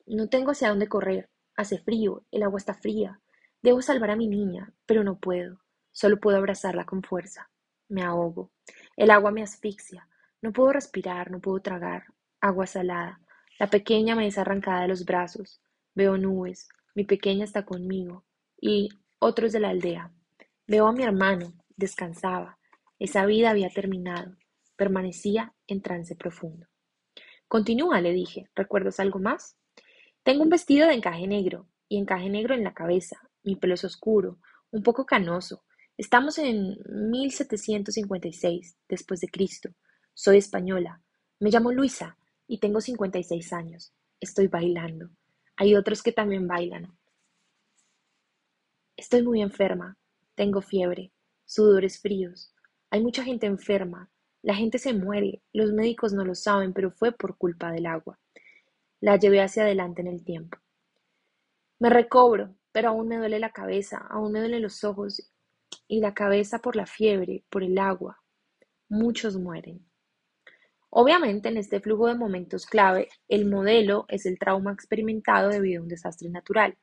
No 0.06 0.30
tengo 0.30 0.52
hacia 0.52 0.70
dónde 0.70 0.88
correr. 0.88 1.28
Hace 1.54 1.76
frío, 1.76 2.24
el 2.30 2.44
agua 2.44 2.60
está 2.60 2.72
fría. 2.72 3.20
Debo 3.60 3.82
salvar 3.82 4.12
a 4.12 4.16
mi 4.16 4.26
niña, 4.26 4.72
pero 4.86 5.04
no 5.04 5.18
puedo. 5.18 5.60
Solo 5.90 6.18
puedo 6.18 6.38
abrazarla 6.38 6.86
con 6.86 7.02
fuerza. 7.02 7.49
Me 7.90 8.02
ahogo. 8.02 8.52
El 8.96 9.10
agua 9.10 9.32
me 9.32 9.42
asfixia. 9.42 10.08
No 10.40 10.52
puedo 10.52 10.72
respirar, 10.72 11.30
no 11.30 11.40
puedo 11.40 11.60
tragar. 11.60 12.04
Agua 12.40 12.66
salada. 12.66 13.20
La 13.58 13.68
pequeña 13.68 14.14
me 14.14 14.28
es 14.28 14.38
arrancada 14.38 14.82
de 14.82 14.88
los 14.88 15.04
brazos. 15.04 15.60
Veo 15.94 16.16
nubes. 16.16 16.68
Mi 16.94 17.04
pequeña 17.04 17.44
está 17.44 17.64
conmigo. 17.64 18.24
Y 18.60 18.88
otros 19.18 19.50
de 19.50 19.58
la 19.58 19.70
aldea. 19.70 20.12
Veo 20.68 20.86
a 20.86 20.92
mi 20.92 21.02
hermano. 21.02 21.52
Descansaba. 21.76 22.58
Esa 23.00 23.26
vida 23.26 23.50
había 23.50 23.70
terminado. 23.70 24.36
Permanecía 24.76 25.52
en 25.66 25.82
trance 25.82 26.14
profundo. 26.14 26.68
Continúa, 27.48 28.00
le 28.00 28.12
dije. 28.12 28.48
¿Recuerdas 28.54 29.00
algo 29.00 29.18
más? 29.18 29.56
Tengo 30.22 30.44
un 30.44 30.50
vestido 30.50 30.86
de 30.86 30.94
encaje 30.94 31.26
negro 31.26 31.66
y 31.88 31.98
encaje 31.98 32.30
negro 32.30 32.54
en 32.54 32.62
la 32.62 32.72
cabeza. 32.72 33.20
Mi 33.42 33.56
pelo 33.56 33.74
es 33.74 33.82
oscuro, 33.82 34.38
un 34.70 34.84
poco 34.84 35.06
canoso. 35.06 35.64
Estamos 36.00 36.38
en 36.38 36.78
1756 37.10 38.74
después 38.88 39.20
de 39.20 39.28
Cristo. 39.28 39.68
Soy 40.14 40.38
española. 40.38 41.02
Me 41.40 41.50
llamo 41.50 41.72
Luisa 41.72 42.16
y 42.46 42.58
tengo 42.58 42.80
56 42.80 43.52
años. 43.52 43.92
Estoy 44.18 44.46
bailando. 44.46 45.10
Hay 45.56 45.74
otros 45.74 46.02
que 46.02 46.12
también 46.12 46.48
bailan. 46.48 46.96
Estoy 48.96 49.22
muy 49.22 49.42
enferma. 49.42 49.98
Tengo 50.34 50.62
fiebre, 50.62 51.12
sudores 51.44 52.00
fríos. 52.00 52.54
Hay 52.88 53.02
mucha 53.02 53.22
gente 53.22 53.44
enferma. 53.44 54.10
La 54.40 54.54
gente 54.54 54.78
se 54.78 54.94
muere. 54.94 55.42
Los 55.52 55.70
médicos 55.74 56.14
no 56.14 56.24
lo 56.24 56.34
saben, 56.34 56.72
pero 56.72 56.92
fue 56.92 57.12
por 57.12 57.36
culpa 57.36 57.72
del 57.72 57.84
agua. 57.84 58.18
La 59.00 59.18
llevé 59.18 59.42
hacia 59.42 59.64
adelante 59.64 60.00
en 60.00 60.06
el 60.06 60.24
tiempo. 60.24 60.56
Me 61.78 61.90
recobro, 61.90 62.56
pero 62.72 62.88
aún 62.88 63.06
me 63.06 63.18
duele 63.18 63.38
la 63.38 63.52
cabeza, 63.52 63.98
aún 64.08 64.32
me 64.32 64.40
duelen 64.40 64.62
los 64.62 64.82
ojos 64.82 65.29
y 65.88 66.00
la 66.00 66.14
cabeza 66.14 66.60
por 66.60 66.76
la 66.76 66.86
fiebre, 66.86 67.44
por 67.50 67.62
el 67.62 67.78
agua. 67.78 68.22
Muchos 68.88 69.36
mueren. 69.36 69.86
Obviamente, 70.90 71.48
en 71.48 71.56
este 71.56 71.80
flujo 71.80 72.08
de 72.08 72.16
momentos 72.16 72.66
clave, 72.66 73.08
el 73.28 73.46
modelo 73.46 74.06
es 74.08 74.26
el 74.26 74.38
trauma 74.38 74.72
experimentado 74.72 75.48
debido 75.48 75.80
a 75.80 75.82
un 75.84 75.88
desastre 75.88 76.28
natural. 76.28 76.76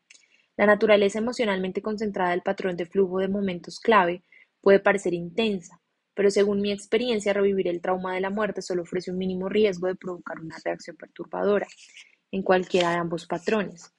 La 0.55 0.65
naturaleza 0.65 1.19
emocionalmente 1.19 1.81
concentrada 1.81 2.31
del 2.31 2.41
patrón 2.41 2.77
de 2.77 2.85
flujo 2.85 3.19
de 3.19 3.27
momentos 3.27 3.79
clave 3.79 4.23
puede 4.61 4.79
parecer 4.79 5.13
intensa, 5.13 5.81
pero 6.13 6.31
según 6.31 6.61
mi 6.61 6.71
experiencia, 6.71 7.33
revivir 7.33 7.67
el 7.67 7.81
trauma 7.81 8.15
de 8.15 8.21
la 8.21 8.29
muerte 8.29 8.61
solo 8.61 8.81
ofrece 8.81 9.11
un 9.11 9.17
mínimo 9.17 9.49
riesgo 9.49 9.87
de 9.87 9.95
provocar 9.95 10.39
una 10.39 10.57
reacción 10.63 10.95
perturbadora 10.95 11.67
en 12.31 12.41
cualquiera 12.41 12.89
de 12.89 12.95
ambos 12.95 13.27
patrones. 13.27 13.93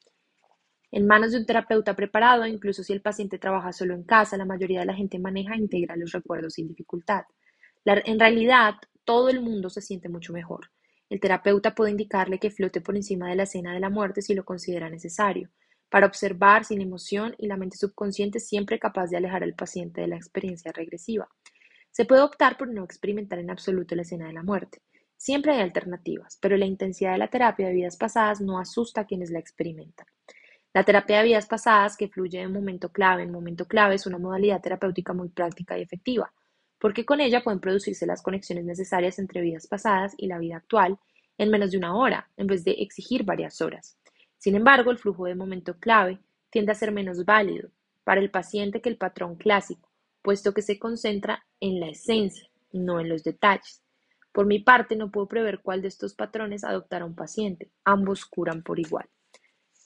En 0.90 1.06
manos 1.06 1.32
de 1.32 1.38
un 1.38 1.46
terapeuta 1.46 1.94
preparado, 1.94 2.46
incluso 2.46 2.82
si 2.82 2.92
el 2.92 3.02
paciente 3.02 3.38
trabaja 3.38 3.72
solo 3.72 3.94
en 3.94 4.04
casa, 4.04 4.38
la 4.38 4.46
mayoría 4.46 4.80
de 4.80 4.86
la 4.86 4.94
gente 4.94 5.18
maneja 5.18 5.54
e 5.54 5.58
integra 5.58 5.96
los 5.96 6.12
recuerdos 6.12 6.54
sin 6.54 6.68
dificultad. 6.68 7.24
en 7.84 8.18
realidad, 8.18 8.74
todo 9.04 9.28
el 9.28 9.40
mundo 9.40 9.70
se 9.70 9.80
siente 9.80 10.08
mucho 10.08 10.32
mejor. 10.32 10.70
El 11.10 11.20
terapeuta 11.20 11.74
puede 11.74 11.90
indicarle 11.90 12.38
que 12.38 12.50
flote 12.50 12.80
por 12.80 12.96
encima 12.96 13.28
de 13.28 13.36
la 13.36 13.44
escena 13.44 13.72
de 13.72 13.80
la 13.80 13.88
muerte 13.88 14.20
si 14.20 14.34
lo 14.34 14.44
considera 14.44 14.90
necesario, 14.90 15.50
para 15.90 16.06
observar 16.06 16.64
sin 16.64 16.82
emoción 16.82 17.34
y 17.38 17.46
la 17.46 17.56
mente 17.56 17.78
subconsciente 17.78 18.40
siempre 18.40 18.78
capaz 18.78 19.08
de 19.08 19.16
alejar 19.16 19.42
al 19.42 19.54
paciente 19.54 20.02
de 20.02 20.08
la 20.08 20.16
experiencia 20.16 20.72
regresiva. 20.72 21.28
Se 21.90 22.04
puede 22.04 22.22
optar 22.22 22.56
por 22.56 22.68
no 22.68 22.84
experimentar 22.84 23.38
en 23.38 23.50
absoluto 23.50 23.94
la 23.94 24.02
escena 24.02 24.26
de 24.26 24.34
la 24.34 24.42
muerte. 24.42 24.82
Siempre 25.16 25.52
hay 25.52 25.60
alternativas, 25.60 26.38
pero 26.40 26.56
la 26.56 26.66
intensidad 26.66 27.12
de 27.12 27.18
la 27.18 27.28
terapia 27.28 27.68
de 27.68 27.74
vidas 27.74 27.96
pasadas 27.96 28.40
no 28.40 28.58
asusta 28.58 29.00
a 29.00 29.06
quienes 29.06 29.30
la 29.30 29.38
experimentan. 29.38 30.06
La 30.74 30.84
terapia 30.84 31.18
de 31.18 31.24
vidas 31.24 31.46
pasadas, 31.46 31.96
que 31.96 32.08
fluye 32.08 32.40
de 32.40 32.48
momento 32.48 32.90
clave 32.90 33.22
en 33.22 33.32
momento 33.32 33.66
clave, 33.66 33.94
es 33.94 34.06
una 34.06 34.18
modalidad 34.18 34.60
terapéutica 34.60 35.14
muy 35.14 35.28
práctica 35.30 35.78
y 35.78 35.82
efectiva, 35.82 36.32
porque 36.78 37.04
con 37.04 37.20
ella 37.20 37.42
pueden 37.42 37.60
producirse 37.60 38.06
las 38.06 38.22
conexiones 38.22 38.64
necesarias 38.64 39.18
entre 39.18 39.40
vidas 39.40 39.66
pasadas 39.66 40.14
y 40.16 40.26
la 40.26 40.38
vida 40.38 40.56
actual 40.56 40.98
en 41.38 41.50
menos 41.50 41.70
de 41.70 41.78
una 41.78 41.96
hora, 41.96 42.28
en 42.36 42.46
vez 42.46 42.64
de 42.64 42.72
exigir 42.72 43.24
varias 43.24 43.60
horas. 43.60 43.96
Sin 44.36 44.54
embargo, 44.54 44.90
el 44.90 44.98
flujo 44.98 45.24
de 45.24 45.34
momento 45.34 45.78
clave 45.78 46.18
tiende 46.50 46.72
a 46.72 46.74
ser 46.74 46.92
menos 46.92 47.24
válido 47.24 47.70
para 48.04 48.20
el 48.20 48.30
paciente 48.30 48.80
que 48.80 48.88
el 48.88 48.96
patrón 48.96 49.36
clásico, 49.36 49.90
puesto 50.22 50.52
que 50.52 50.62
se 50.62 50.78
concentra 50.78 51.46
en 51.60 51.80
la 51.80 51.88
esencia, 51.88 52.48
no 52.72 53.00
en 53.00 53.08
los 53.08 53.24
detalles. 53.24 53.82
Por 54.32 54.46
mi 54.46 54.58
parte, 54.58 54.96
no 54.96 55.10
puedo 55.10 55.26
prever 55.26 55.60
cuál 55.60 55.82
de 55.82 55.88
estos 55.88 56.14
patrones 56.14 56.64
adoptará 56.64 57.04
un 57.04 57.14
paciente. 57.14 57.70
Ambos 57.84 58.26
curan 58.26 58.62
por 58.62 58.78
igual. 58.78 59.08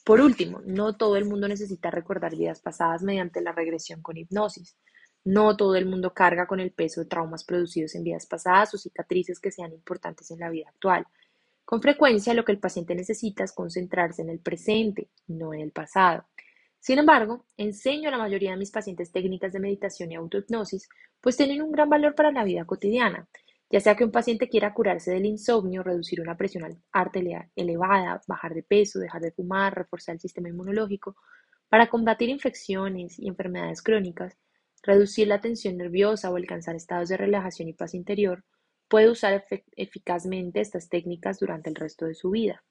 Por 0.03 0.19
último, 0.19 0.61
no 0.65 0.97
todo 0.97 1.15
el 1.15 1.25
mundo 1.25 1.47
necesita 1.47 1.89
recordar 1.89 2.35
vidas 2.35 2.59
pasadas 2.59 3.03
mediante 3.03 3.41
la 3.41 3.53
regresión 3.53 4.01
con 4.01 4.17
hipnosis. 4.17 4.75
No 5.23 5.55
todo 5.55 5.75
el 5.75 5.85
mundo 5.85 6.13
carga 6.13 6.45
con 6.45 6.59
el 6.59 6.71
peso 6.71 7.01
de 7.01 7.07
traumas 7.07 7.45
producidos 7.45 7.95
en 7.95 8.03
vidas 8.03 8.25
pasadas 8.25 8.73
o 8.73 8.77
cicatrices 8.77 9.39
que 9.39 9.51
sean 9.51 9.71
importantes 9.71 10.29
en 10.31 10.39
la 10.39 10.49
vida 10.49 10.67
actual. 10.67 11.07
Con 11.63 11.81
frecuencia, 11.81 12.33
lo 12.33 12.43
que 12.43 12.51
el 12.51 12.59
paciente 12.59 12.93
necesita 12.93 13.45
es 13.45 13.53
concentrarse 13.53 14.21
en 14.21 14.29
el 14.29 14.39
presente, 14.39 15.07
no 15.27 15.53
en 15.53 15.61
el 15.61 15.71
pasado. 15.71 16.25
Sin 16.81 16.99
embargo, 16.99 17.45
enseño 17.55 18.09
a 18.09 18.11
la 18.11 18.17
mayoría 18.17 18.51
de 18.51 18.57
mis 18.57 18.71
pacientes 18.71 19.13
técnicas 19.13 19.53
de 19.53 19.61
meditación 19.61 20.11
y 20.11 20.15
autohipnosis, 20.15 20.89
pues 21.21 21.37
tienen 21.37 21.61
un 21.61 21.71
gran 21.71 21.89
valor 21.89 22.13
para 22.13 22.33
la 22.33 22.43
vida 22.43 22.65
cotidiana, 22.65 23.25
ya 23.73 23.79
sea 23.79 23.95
que 23.95 24.03
un 24.03 24.11
paciente 24.11 24.49
quiera 24.49 24.71
curarse 24.71 25.09
del 25.09 25.25
insomnio, 25.25 25.81
reducir 25.81 26.21
una 26.21 26.37
presión 26.37 26.83
arterial 26.91 27.49
elevada, 27.55 28.21
bajar 28.27 28.53
de 28.53 28.61
peso, 28.61 28.99
dejar 28.99 29.23
de 29.23 29.31
fumar, 29.31 29.73
reforzar 29.73 30.13
el 30.13 30.21
sistema 30.21 30.47
inmunológico, 30.47 31.15
para 31.69 31.89
combatir 31.89 32.29
infecciones 32.29 33.17
y 33.17 33.27
enfermedades 33.27 33.81
crónicas, 33.81 34.37
reducir 34.83 35.27
la 35.27 35.41
tensión 35.41 35.75
nerviosa 35.77 36.29
o 36.29 36.35
alcanzar 36.35 36.75
estados 36.75 37.09
de 37.09 37.17
relajación 37.17 37.67
y 37.67 37.73
paz 37.73 37.95
interior, 37.95 38.43
puede 38.87 39.09
usar 39.09 39.43
eficazmente 39.75 40.61
estas 40.61 40.87
técnicas 40.87 41.39
durante 41.39 41.71
el 41.71 41.75
resto 41.75 42.05
de 42.05 42.13
su 42.13 42.29
vida. 42.29 42.63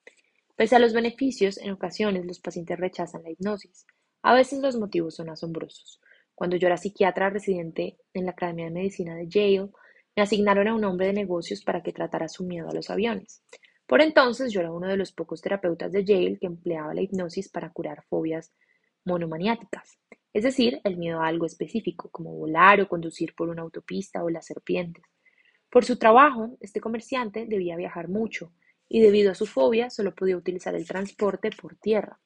Pese 0.54 0.76
a 0.76 0.78
los 0.78 0.92
beneficios, 0.92 1.58
en 1.58 1.72
ocasiones 1.72 2.26
los 2.26 2.38
pacientes 2.38 2.78
rechazan 2.78 3.24
la 3.24 3.30
hipnosis, 3.30 3.86
a 4.22 4.34
veces 4.34 4.60
los 4.60 4.76
motivos 4.76 5.16
son 5.16 5.30
asombrosos. 5.30 6.00
Cuando 6.36 6.54
yo 6.54 6.68
era 6.68 6.76
psiquiatra 6.76 7.28
residente 7.28 7.98
en 8.14 8.26
la 8.26 8.30
Academia 8.30 8.66
de 8.66 8.70
Medicina 8.70 9.16
de 9.16 9.26
Yale, 9.26 9.70
me 10.16 10.22
asignaron 10.22 10.68
a 10.68 10.74
un 10.74 10.84
hombre 10.84 11.06
de 11.06 11.12
negocios 11.12 11.62
para 11.62 11.82
que 11.82 11.92
tratara 11.92 12.28
su 12.28 12.44
miedo 12.44 12.68
a 12.68 12.74
los 12.74 12.90
aviones. 12.90 13.42
Por 13.86 14.00
entonces 14.00 14.52
yo 14.52 14.60
era 14.60 14.72
uno 14.72 14.88
de 14.88 14.96
los 14.96 15.12
pocos 15.12 15.40
terapeutas 15.40 15.92
de 15.92 16.04
Yale 16.04 16.38
que 16.38 16.46
empleaba 16.46 16.94
la 16.94 17.02
hipnosis 17.02 17.48
para 17.48 17.72
curar 17.72 18.04
fobias 18.08 18.52
monomaniáticas, 19.04 19.98
es 20.32 20.44
decir, 20.44 20.80
el 20.84 20.96
miedo 20.96 21.20
a 21.20 21.26
algo 21.26 21.44
específico, 21.44 22.08
como 22.10 22.32
volar 22.34 22.80
o 22.80 22.88
conducir 22.88 23.34
por 23.34 23.48
una 23.48 23.62
autopista 23.62 24.24
o 24.24 24.30
las 24.30 24.46
serpientes. 24.46 25.04
Por 25.68 25.84
su 25.84 25.98
trabajo, 25.98 26.56
este 26.60 26.80
comerciante 26.80 27.46
debía 27.46 27.76
viajar 27.76 28.08
mucho 28.08 28.52
y 28.88 29.00
debido 29.00 29.32
a 29.32 29.34
su 29.34 29.46
fobia 29.46 29.90
solo 29.90 30.14
podía 30.14 30.36
utilizar 30.36 30.74
el 30.74 30.86
transporte 30.86 31.50
por 31.50 31.76
tierra. 31.76 32.20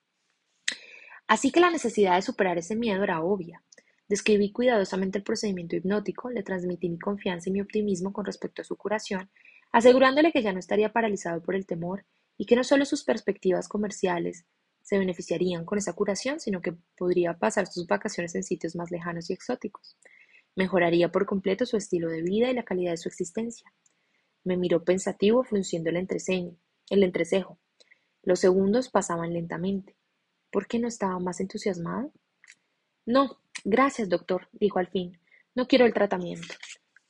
Así 1.29 1.51
que 1.51 1.61
la 1.61 1.70
necesidad 1.70 2.16
de 2.16 2.22
superar 2.22 2.59
ese 2.59 2.77
miedo 2.77 3.03
era 3.03 3.22
obvia. 3.22 3.62
Describí 4.09 4.53
cuidadosamente 4.53 5.19
el 5.19 5.25
procedimiento 5.25 5.77
hipnótico, 5.77 6.31
le 6.31 6.42
transmití 6.42 6.88
mi 6.88 6.99
confianza 6.99 7.49
y 7.49 7.53
mi 7.53 7.61
optimismo 7.61 8.12
con 8.12 8.25
respecto 8.25 8.62
a 8.62 8.64
su 8.64 8.77
curación, 8.77 9.31
asegurándole 9.73 10.33
que 10.33 10.42
ya 10.42 10.53
no 10.53 10.61
estaría 10.61 10.92
paralizado 10.92 11.42
por 11.42 11.57
el 11.57 11.66
temor 11.66 12.05
y 12.38 12.47
que 12.47 12.57
no 12.57 12.64
solo 12.64 12.85
sus 12.85 13.03
perspectivas 13.03 13.69
comerciales 13.69 14.45
se 14.83 14.99
beneficiarían 14.99 15.64
con 15.64 15.79
esa 15.79 15.95
curación, 15.95 16.38
sino 16.38 16.62
que 16.62 16.77
podría 16.97 17.37
pasar 17.37 17.66
sus 17.66 17.88
vacaciones 17.88 18.37
en 18.37 18.45
sitios 18.45 18.77
más 18.77 18.92
lejanos 18.92 19.29
y 19.29 19.33
exóticos. 19.33 19.97
Mejoraría 20.55 21.11
por 21.11 21.27
completo 21.27 21.66
su 21.66 21.77
estilo 21.77 22.09
de 22.09 22.23
vida 22.23 22.49
y 22.49 22.55
la 22.55 22.64
calidad 22.64 22.92
de 22.92 22.97
su 22.97 23.09
existencia. 23.09 23.73
Me 24.45 24.57
miró 24.57 24.85
pensativo, 24.85 25.42
frunciendo 25.42 25.90
el 25.90 25.97
el 25.97 27.03
entrecejo. 27.03 27.59
Los 28.23 28.38
segundos 28.38 28.88
pasaban 28.88 29.33
lentamente. 29.33 29.97
¿Por 30.53 30.69
qué 30.69 30.79
no 30.79 30.87
estaba 30.87 31.19
más 31.19 31.40
entusiasmado? 31.40 32.12
No, 33.05 33.40
gracias, 33.66 34.09
doctor, 34.09 34.48
dijo 34.52 34.79
al 34.79 34.87
fin. 34.87 35.18
No 35.55 35.66
quiero 35.66 35.85
el 35.85 35.92
tratamiento. 35.92 36.55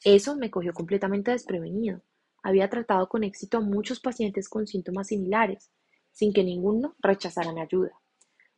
Eso 0.05 0.37
me 0.37 0.51
cogió 0.51 0.73
completamente 0.73 1.31
desprevenido. 1.31 2.01
Había 2.43 2.71
tratado 2.71 3.09
con 3.09 3.25
éxito 3.25 3.59
a 3.59 3.61
muchos 3.61 4.01
pacientes 4.01 4.49
con 4.49 4.67
síntomas 4.67 5.09
similares, 5.09 5.71
sin 6.13 6.33
que 6.33 6.45
ninguno 6.45 6.95
rechazara 6.99 7.53
mi 7.53 7.61
ayuda. 7.61 7.93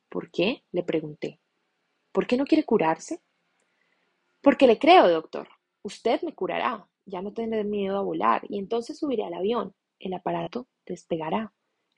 ¿Por 0.09 0.31
qué? 0.31 0.63
le 0.73 0.83
pregunté. 0.83 1.41
¿Por 2.13 2.27
qué 2.27 2.37
no 2.37 2.45
quiere 2.45 2.65
curarse? 2.65 3.21
Porque 4.43 4.67
le 4.67 4.79
creo, 4.79 5.09
doctor. 5.09 5.49
Usted 5.83 6.23
me 6.23 6.35
curará. 6.35 6.87
Ya 7.07 7.23
no 7.23 7.33
tendré 7.33 7.65
miedo 7.65 7.99
a 7.99 8.03
volar 8.03 8.43
y 8.49 8.59
entonces 8.59 8.99
subiré 8.99 9.25
al 9.25 9.35
avión. 9.35 9.75
El 9.99 10.15
aparato 10.15 10.67
despegará. 10.87 11.53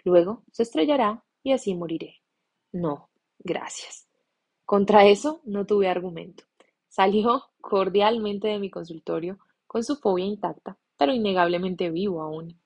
Luego 0.04 0.44
se 0.52 0.62
estrellará 0.62 1.24
y 1.42 1.52
así 1.52 1.74
moriré. 1.74 2.16
No, 2.72 3.10
gracias. 3.38 4.09
Contra 4.70 5.04
eso 5.04 5.40
no 5.46 5.66
tuve 5.66 5.88
argumento. 5.88 6.44
Salió 6.86 7.42
cordialmente 7.60 8.46
de 8.46 8.60
mi 8.60 8.70
consultorio 8.70 9.40
con 9.66 9.82
su 9.82 9.96
fobia 9.96 10.26
intacta, 10.26 10.78
pero 10.96 11.12
innegablemente 11.12 11.90
vivo 11.90 12.22
aún. 12.22 12.56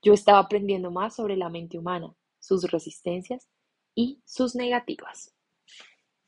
yo 0.00 0.14
estaba 0.14 0.38
aprendiendo 0.38 0.90
más 0.90 1.14
sobre 1.14 1.36
la 1.36 1.50
mente 1.50 1.78
humana, 1.78 2.14
sus 2.38 2.70
resistencias 2.70 3.46
y 3.94 4.22
sus 4.24 4.54
negativas. 4.54 5.34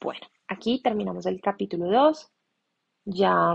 Bueno, 0.03 0.27
aquí 0.49 0.83
terminamos 0.83 1.25
el 1.25 1.41
capítulo 1.41 1.91
2. 1.91 2.31
Ya 3.07 3.55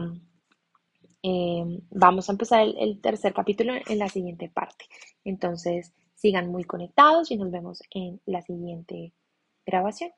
em, 1.21 1.79
vamos 1.91 2.27
a 2.27 2.31
empezar 2.31 2.67
el 2.75 2.99
tercer 3.01 3.35
capítulo 3.35 3.73
en 3.85 3.99
la 3.99 4.09
siguiente 4.09 4.49
parte. 4.49 4.85
Entonces, 5.23 5.93
sigan 6.15 6.47
muy 6.47 6.63
conectados 6.63 7.29
y 7.29 7.37
nos 7.37 7.51
vemos 7.51 7.83
en 7.91 8.19
la 8.25 8.41
siguiente 8.41 9.13
grabación. 9.63 10.11